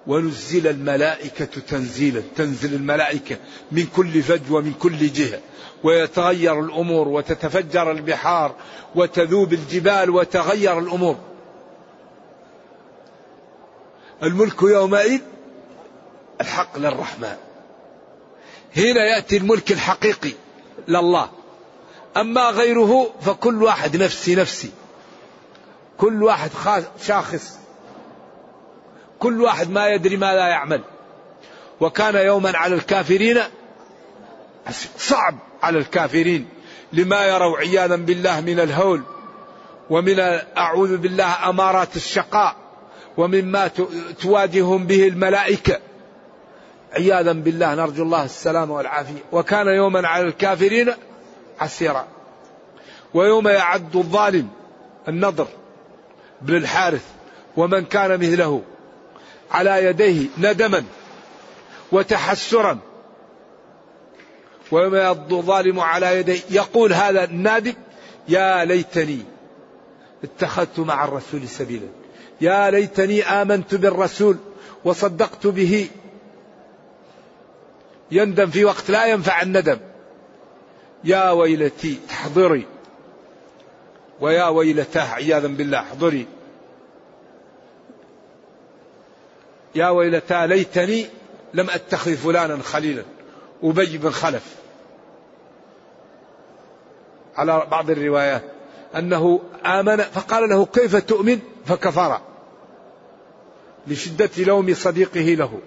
ونزل 0.06 0.66
الملائكة 0.66 1.44
تنزيلا 1.44 2.22
تنزل 2.36 2.74
الملائكة 2.74 3.36
من 3.72 3.86
كل 3.96 4.22
فج 4.22 4.40
ومن 4.50 4.72
كل 4.72 5.12
جهة. 5.12 5.40
ويتغير 5.84 6.60
الأمور 6.60 7.08
وتتفجر 7.08 7.90
البحار 7.90 8.54
وتذوب 8.94 9.52
الجبال 9.52 10.10
وتغير 10.10 10.78
الأمور. 10.78 11.16
الملك 14.22 14.62
يومئذ 14.62 15.20
الحق 16.40 16.78
للرحمن. 16.78 17.36
هنا 18.76 19.04
يأتي 19.16 19.36
الملك 19.36 19.72
الحقيقي 19.72 20.32
لله. 20.88 21.30
أما 22.16 22.50
غيره 22.50 23.14
فكل 23.20 23.62
واحد 23.62 23.96
نفسي 23.96 24.34
نفسي. 24.34 24.70
كل 25.98 26.22
واحد 26.22 26.50
شاخص. 27.02 27.58
كل 29.18 29.42
واحد 29.42 29.70
ما 29.70 29.88
يدري 29.88 30.16
ماذا 30.16 30.48
يعمل. 30.48 30.80
وكان 31.80 32.14
يوما 32.14 32.52
على 32.58 32.74
الكافرين 32.74 33.38
صعب 34.98 35.34
على 35.62 35.78
الكافرين. 35.78 36.48
لما 36.92 37.26
يروا 37.26 37.58
عياذا 37.58 37.96
بالله 37.96 38.40
من 38.40 38.60
الهول 38.60 39.02
ومن 39.90 40.40
أعوذ 40.56 40.96
بالله 40.96 41.48
أمارات 41.48 41.96
الشقاء 41.96 42.56
ومما 43.16 43.70
تواجههم 44.20 44.86
به 44.86 45.08
الملائكة. 45.08 45.78
عياذا 46.92 47.32
بالله 47.32 47.74
نرجو 47.74 48.02
الله 48.02 48.24
السلامة 48.24 48.74
والعافية. 48.74 49.22
وكان 49.32 49.66
يوما 49.66 50.08
على 50.08 50.24
الكافرين 50.24 50.94
عسيرا. 51.60 52.06
ويوم 53.14 53.48
يعد 53.48 53.96
الظالم 53.96 54.48
النضر. 55.08 55.46
بن 56.42 56.56
الحارث 56.56 57.04
ومن 57.56 57.84
كان 57.84 58.10
مثله 58.20 58.62
على 59.50 59.84
يديه 59.84 60.26
ندما 60.38 60.84
وتحسرا 61.92 62.78
ويوم 64.70 64.94
يعض 64.94 65.32
الظالم 65.32 65.80
على 65.80 66.18
يديه 66.18 66.40
يقول 66.50 66.92
هذا 66.92 67.24
النادم 67.24 67.74
يا 68.28 68.64
ليتني 68.64 69.22
اتخذت 70.24 70.78
مع 70.78 71.04
الرسول 71.04 71.48
سبيلا 71.48 71.88
يا 72.40 72.70
ليتني 72.70 73.22
آمنت 73.22 73.74
بالرسول 73.74 74.36
وصدقت 74.84 75.46
به. 75.46 75.88
يندم 78.10 78.50
في 78.50 78.64
وقت 78.64 78.90
لا 78.90 79.06
ينفع 79.06 79.42
الندم. 79.42 79.78
يا 81.04 81.30
ويلتي 81.30 81.98
احضري. 82.10 82.66
ويا 84.20 84.48
ويلتاه 84.48 85.12
عياذا 85.14 85.48
بالله 85.48 85.78
احضري. 85.78 86.26
يا 89.74 89.88
ويلتى 89.88 90.46
ليتني 90.46 91.06
لم 91.54 91.70
أتخذ 91.70 92.14
فلانا 92.14 92.62
خليلا 92.62 93.02
أبي 93.62 93.98
بن 93.98 94.10
خلف. 94.10 94.54
على 97.36 97.66
بعض 97.70 97.90
الروايات 97.90 98.42
أنه 98.96 99.40
آمن 99.64 99.96
فقال 99.96 100.48
له 100.48 100.66
كيف 100.66 100.96
تؤمن؟ 100.96 101.40
فكفر. 101.66 102.20
لشدة 103.86 104.30
لوم 104.38 104.74
صديقه 104.74 105.20
له. 105.20 105.60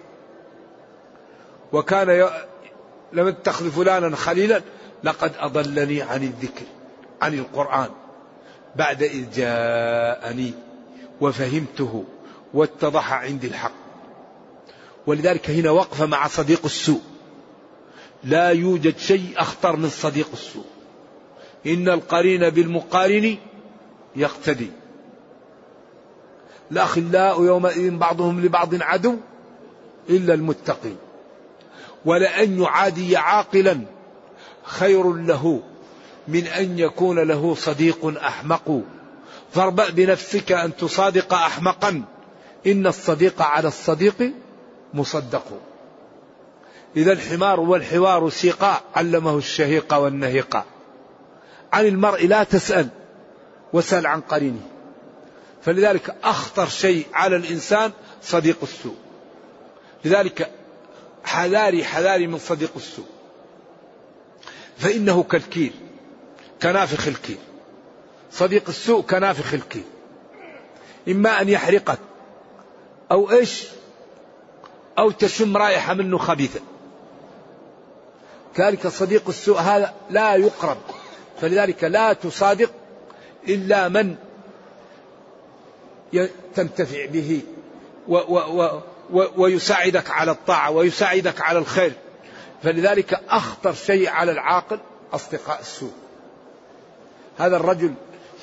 وكان 1.72 2.10
ي... 2.10 2.30
لم 3.14 3.28
اتخذ 3.28 3.72
فلانا 3.72 4.16
خليلا 4.16 4.62
لقد 5.04 5.32
أضلني 5.40 6.02
عن 6.02 6.24
الذكر 6.24 6.66
عن 7.22 7.34
القرآن. 7.34 7.90
بعد 8.76 9.04
إذ 9.04 9.32
جاءني 9.36 10.54
وفهمته 11.22 12.04
واتضح 12.54 13.14
عندي 13.14 13.48
الحق. 13.48 13.72
ولذلك 15.08 15.50
هنا 15.50 15.70
وقفه 15.70 16.06
مع 16.06 16.28
صديق 16.28 16.62
السوء. 16.66 17.02
لا 18.24 18.50
يوجد 18.50 18.98
شيء 18.98 19.34
أخطر 19.38 19.76
من 19.76 19.90
صديق 19.90 20.30
السوء. 20.34 20.66
إن 21.68 21.90
القرين 21.90 22.50
بالمقارن 22.50 23.38
يقتدي. 24.16 24.72
الاخلاء 26.72 27.44
يومئذ 27.44 27.98
بعضهم 27.98 28.46
لبعض 28.46 28.82
عدو 28.82 29.16
إلا 30.10 30.34
المتقين. 30.34 30.98
ولأن 32.06 32.62
يعادي 32.62 33.18
عاقلا 33.18 33.80
خير 34.64 35.14
له 35.14 35.62
من 36.30 36.48
أن 36.48 36.80
يكون 36.80 37.20
له 37.20 37.56
صديق 37.56 38.18
أحمق. 38.24 38.82
فاربأ 39.54 39.90
بنفسك 39.90 40.52
أن 40.52 40.76
تصادق 40.76 41.34
أحمقا. 41.34 42.04
إن 42.68 42.88
الصديق 42.88 43.42
على 43.42 43.68
الصديق 43.68 44.34
مصدق. 44.94 45.62
إذا 46.96 47.12
الحمار 47.12 47.60
والحوار 47.60 48.30
سيقا 48.30 48.82
علمه 48.96 49.38
الشهيق 49.38 49.94
والنهيق. 49.94 50.58
عن 51.74 51.86
المرء 51.86 52.28
لا 52.28 52.44
تسأل 52.44 52.88
وسل 53.74 54.08
عن 54.08 54.22
قرينه. 54.22 54.62
فلذلك 55.62 56.16
أخطر 56.24 56.68
شيء 56.68 57.06
على 57.14 57.36
الإنسان 57.36 57.92
صديق 58.22 58.58
السوء. 58.64 58.96
لذلك 60.06 60.52
حذاري 61.24 61.84
حذاري 61.84 62.28
من 62.28 62.38
صديق 62.38 62.72
السوء. 62.76 63.06
فإنه 64.78 65.24
كالكير 65.24 65.72
كنافخ 66.62 67.08
الكير 67.08 67.38
صديق 68.32 68.64
السوء 68.68 69.02
كنافخ 69.02 69.54
الكير 69.54 69.84
إما 71.08 71.42
أن 71.42 71.50
يحرقك 71.50 72.00
أو 73.12 73.32
إيش؟ 73.32 73.68
أو 74.98 75.12
تشم 75.12 75.58
رائحة 75.58 75.94
منه 75.94 76.18
خبيثة. 76.18 76.60
كذلك 78.56 78.88
صديق 78.88 79.24
السوء 79.28 79.60
هذا 79.60 79.94
لا 80.10 80.36
يقرب. 80.36 80.78
فلذلك 81.42 81.84
لا 81.84 82.14
تصادق 82.14 82.72
إلا 83.48 83.90
من 83.90 84.16
تنتفع 86.56 87.06
به 87.06 87.42
و 88.08 88.16
و 88.18 88.82
و 89.12 89.26
ويساعدك 89.38 90.10
على 90.12 90.32
الطاعة 90.32 90.72
ويساعدك 90.72 91.42
على 91.42 91.60
الخير. 91.60 91.94
فلذلك 92.64 93.22
أخطر 93.30 93.74
شيء 93.74 94.10
على 94.10 94.32
العاقل 94.32 94.80
أصدقاء 95.14 95.60
السوء. 95.60 95.94
هذا 97.40 97.58
الرجل 97.58 97.94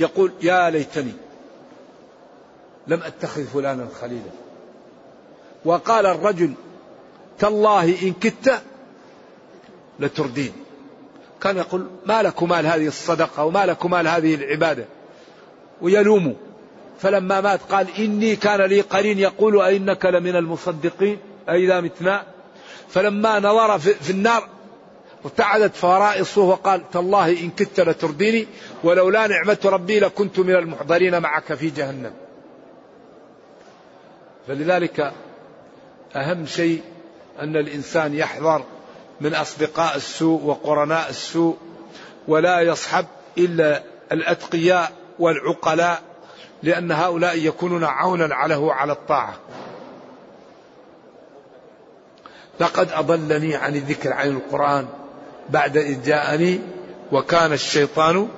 يقول 0.00 0.32
يا 0.42 0.70
ليتني 0.70 1.12
لم 2.86 3.02
أتخذ 3.02 3.44
فلانا 3.44 3.88
خليلا. 4.00 4.30
وقال 5.64 6.06
الرجل 6.06 6.52
تالله 7.38 8.02
إن 8.02 8.12
كدت 8.12 8.62
لتردين. 10.00 10.52
كان 11.40 11.56
يقول 11.56 11.86
ما 12.06 12.22
لك 12.22 12.42
مال 12.42 12.66
هذه 12.66 12.86
الصدقة 12.86 13.44
وما 13.44 13.66
لك 13.66 13.86
مال 13.86 14.08
هذه 14.08 14.34
العبادة؟ 14.34 14.84
ويلوم. 15.82 16.36
فلما 17.00 17.40
مات 17.40 17.60
قال 17.72 17.86
إني 17.98 18.36
كان 18.36 18.60
لي 18.60 18.80
قرين 18.80 19.18
يقول 19.18 19.60
أئنك 19.60 20.06
لمن 20.06 20.36
المصدقين 20.36 21.18
أئذا 21.48 21.80
متنا. 21.80 22.22
فلما 22.88 23.38
نظر 23.38 23.78
في 23.78 24.10
النار 24.10 24.48
ارتعدت 25.26 25.76
فرائصه 25.76 26.42
وقال 26.42 26.90
تالله 26.90 27.30
إن 27.30 27.50
كدت 27.50 27.80
لترديني 27.80 28.46
ولولا 28.84 29.26
نعمة 29.26 29.58
ربي 29.64 30.00
لكنت 30.00 30.38
من 30.38 30.54
المحضرين 30.54 31.22
معك 31.22 31.54
في 31.54 31.70
جهنم. 31.70 32.12
فلذلك 34.48 35.12
أهم 36.16 36.46
شيء 36.46 36.82
أن 37.40 37.56
الإنسان 37.56 38.14
يحذر 38.14 38.64
من 39.20 39.34
أصدقاء 39.34 39.96
السوء 39.96 40.42
وقرناء 40.44 41.10
السوء 41.10 41.56
ولا 42.28 42.60
يصحب 42.60 43.06
إلا 43.38 43.82
الأتقياء 44.12 44.92
والعقلاء 45.18 46.02
لأن 46.62 46.92
هؤلاء 46.92 47.38
يكونون 47.38 47.84
عونا 47.84 48.34
عليه 48.34 48.72
على 48.72 48.92
الطاعة. 48.92 49.34
لقد 52.60 52.90
أضلني 52.92 53.54
عن 53.54 53.74
الذكر 53.74 54.12
عن 54.12 54.28
القرآن 54.28 54.88
بعد 55.50 55.76
إذ 55.76 56.04
جاءني 56.04 56.60
وكان 57.12 57.52
الشيطان 57.52 58.28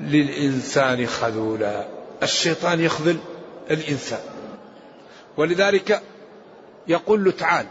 للإنسان 0.00 1.06
خذولا. 1.06 1.86
الشيطان 2.22 2.80
يخذل 2.80 3.18
الإنسان. 3.70 4.20
ولذلك 5.36 6.02
يقول 6.88 7.24
له 7.24 7.30
تعال. 7.30 7.66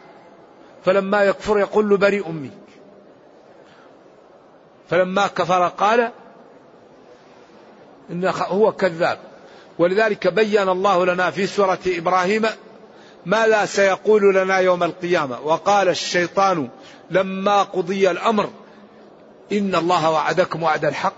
فلما 0.86 1.24
يكفر 1.24 1.60
يقول 1.60 1.90
له 1.90 1.98
بريء 1.98 2.32
منك. 2.32 2.52
فلما 4.90 5.28
كفر 5.28 5.68
قال 5.68 6.12
إن 8.10 8.32
هو 8.36 8.72
كذاب. 8.72 9.18
ولذلك 9.80 10.28
بين 10.28 10.70
الله 10.70 11.06
لنا 11.06 11.32
في 11.32 11.48
سورة 11.48 11.80
إبراهيم 11.88 12.46
ماذا 13.26 13.66
سيقول 13.66 14.36
لنا 14.36 14.58
يوم 14.58 14.84
القيامة. 14.84 15.40
وقال 15.40 15.90
الشيطان 15.90 16.70
لما 17.12 17.64
قضي 17.64 18.12
الأمر 18.12 18.50
إن 19.52 19.76
الله 19.76 20.10
وعدكم 20.12 20.64
وعد 20.64 20.86
الحق. 20.86 21.14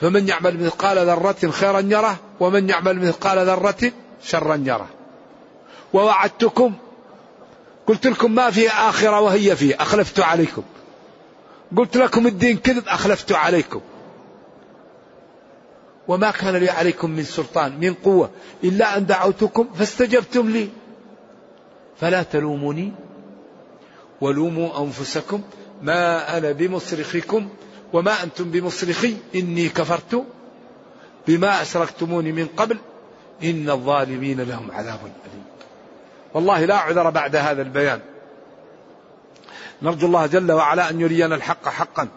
فمن 0.00 0.28
يعمل 0.28 0.64
مثقال 0.64 0.98
ذرة 0.98 1.50
خيرا 1.50 1.80
يره 1.80 2.16
ومن 2.40 2.68
يعمل 2.68 2.98
مثقال 3.08 3.38
ذرة 3.46 3.92
شرا 4.22 4.62
يره. 4.66 4.88
ووعدتكم 5.92 6.74
قلت 7.86 8.06
لكم 8.06 8.34
ما 8.34 8.50
في 8.50 8.68
آخرة 8.68 9.20
وهي 9.20 9.56
فيه 9.56 9.76
أخلفت 9.80 10.20
عليكم. 10.20 10.62
قلت 11.76 11.96
لكم 11.96 12.26
الدين 12.26 12.56
كذب 12.56 12.88
أخلفت 12.88 13.32
عليكم. 13.32 13.80
وما 16.10 16.30
كان 16.30 16.56
لي 16.56 16.70
عليكم 16.70 17.10
من 17.10 17.22
سلطان 17.22 17.80
من 17.80 17.94
قوة 17.94 18.30
إلا 18.64 18.96
أن 18.96 19.06
دعوتكم 19.06 19.68
فاستجبتم 19.74 20.50
لي. 20.50 20.68
فلا 22.00 22.22
تلوموني 22.22 22.92
ولوموا 24.20 24.80
أنفسكم 24.84 25.42
ما 25.82 26.36
أنا 26.38 26.52
بمصرخكم 26.52 27.48
وما 27.92 28.22
أنتم 28.22 28.50
بمصرخي. 28.50 29.16
إني 29.34 29.68
كفرت 29.68 30.24
بما 31.26 31.62
أشركتموني 31.62 32.32
من 32.32 32.46
قبل. 32.46 32.78
إن 33.44 33.70
الظالمين 33.70 34.40
لهم 34.40 34.70
عذاب 34.70 35.00
أليم. 35.02 35.44
والله 36.34 36.64
لا 36.64 36.76
عذر 36.76 37.10
بعد 37.10 37.36
هذا 37.36 37.62
البيان. 37.62 38.00
نرجو 39.82 40.06
الله 40.06 40.26
جل 40.26 40.52
وعلا 40.52 40.90
أن 40.90 41.00
يرينا 41.00 41.34
الحق 41.34 41.68
حقا 41.68 42.08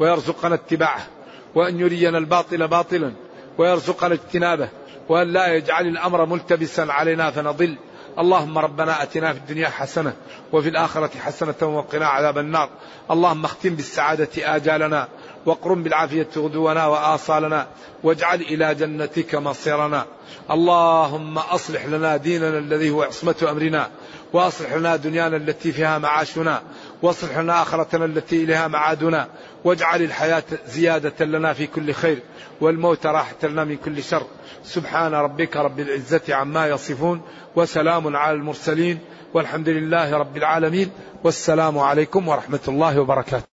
ويرزقنا 0.00 0.54
اتباعه 0.54 1.06
وأن 1.54 1.80
يرينا 1.80 2.18
الباطل 2.18 2.68
باطلا. 2.68 3.12
ويرزقنا 3.58 4.14
اجتنابه 4.14 4.68
وأن 5.08 5.32
لا 5.32 5.54
يجعل 5.54 5.86
الأمر 5.86 6.26
ملتبسا 6.26 6.86
علينا 6.88 7.30
فنضل. 7.30 7.76
اللهم 8.18 8.58
ربنا 8.58 9.02
آتنا 9.02 9.32
في 9.32 9.38
الدنيا 9.38 9.68
حسنة 9.68 10.12
وفي 10.52 10.68
الآخرة 10.68 11.10
حسنة 11.18 11.54
وقنا 11.62 12.06
عذاب 12.06 12.38
النار. 12.38 12.68
اللهم 13.10 13.44
اختم 13.44 13.74
بالسعادة 13.74 14.56
آجالنا 14.56 15.08
واقرم 15.46 15.82
بالعافية 15.82 16.28
غدونا 16.36 16.86
وآصالنا 16.86 17.66
واجعل 18.02 18.40
إلى 18.40 18.74
جنتك 18.74 19.34
مصيرنا. 19.34 20.06
اللهم 20.50 21.38
أصلح 21.38 21.86
لنا 21.86 22.16
ديننا 22.16 22.58
الذي 22.58 22.90
هو 22.90 23.02
عصمة 23.02 23.34
أمرنا 23.50 23.90
وأصلح 24.32 24.72
لنا 24.72 24.96
دنيانا 24.96 25.36
التي 25.36 25.72
فيها 25.72 25.98
معاشنا 25.98 26.62
وأصلح 27.02 27.38
لنا 27.38 27.62
آخرتنا 27.62 28.04
التي 28.04 28.44
إليها 28.44 28.68
معادنا 28.68 29.28
واجعل 29.64 30.02
الحياة 30.02 30.44
زيادة 30.66 31.24
لنا 31.24 31.52
في 31.52 31.66
كل 31.66 31.92
خير 31.92 32.18
والموت 32.60 33.06
راحه 33.06 33.36
لنا 33.42 33.64
من 33.64 33.76
كل 33.76 34.02
شر. 34.02 34.26
سبحان 34.64 35.14
ربك 35.14 35.56
رب 35.56 35.80
العزة 35.80 36.34
عما 36.34 36.66
يصفون 36.66 37.22
وسلام 37.56 38.16
على 38.16 38.36
المرسلين 38.36 38.98
والحمد 39.34 39.68
لله 39.68 40.16
رب 40.16 40.36
العالمين 40.36 40.90
والسلام 41.24 41.78
عليكم 41.78 42.28
ورحمة 42.28 42.60
الله 42.68 43.00
وبركاته. 43.00 43.51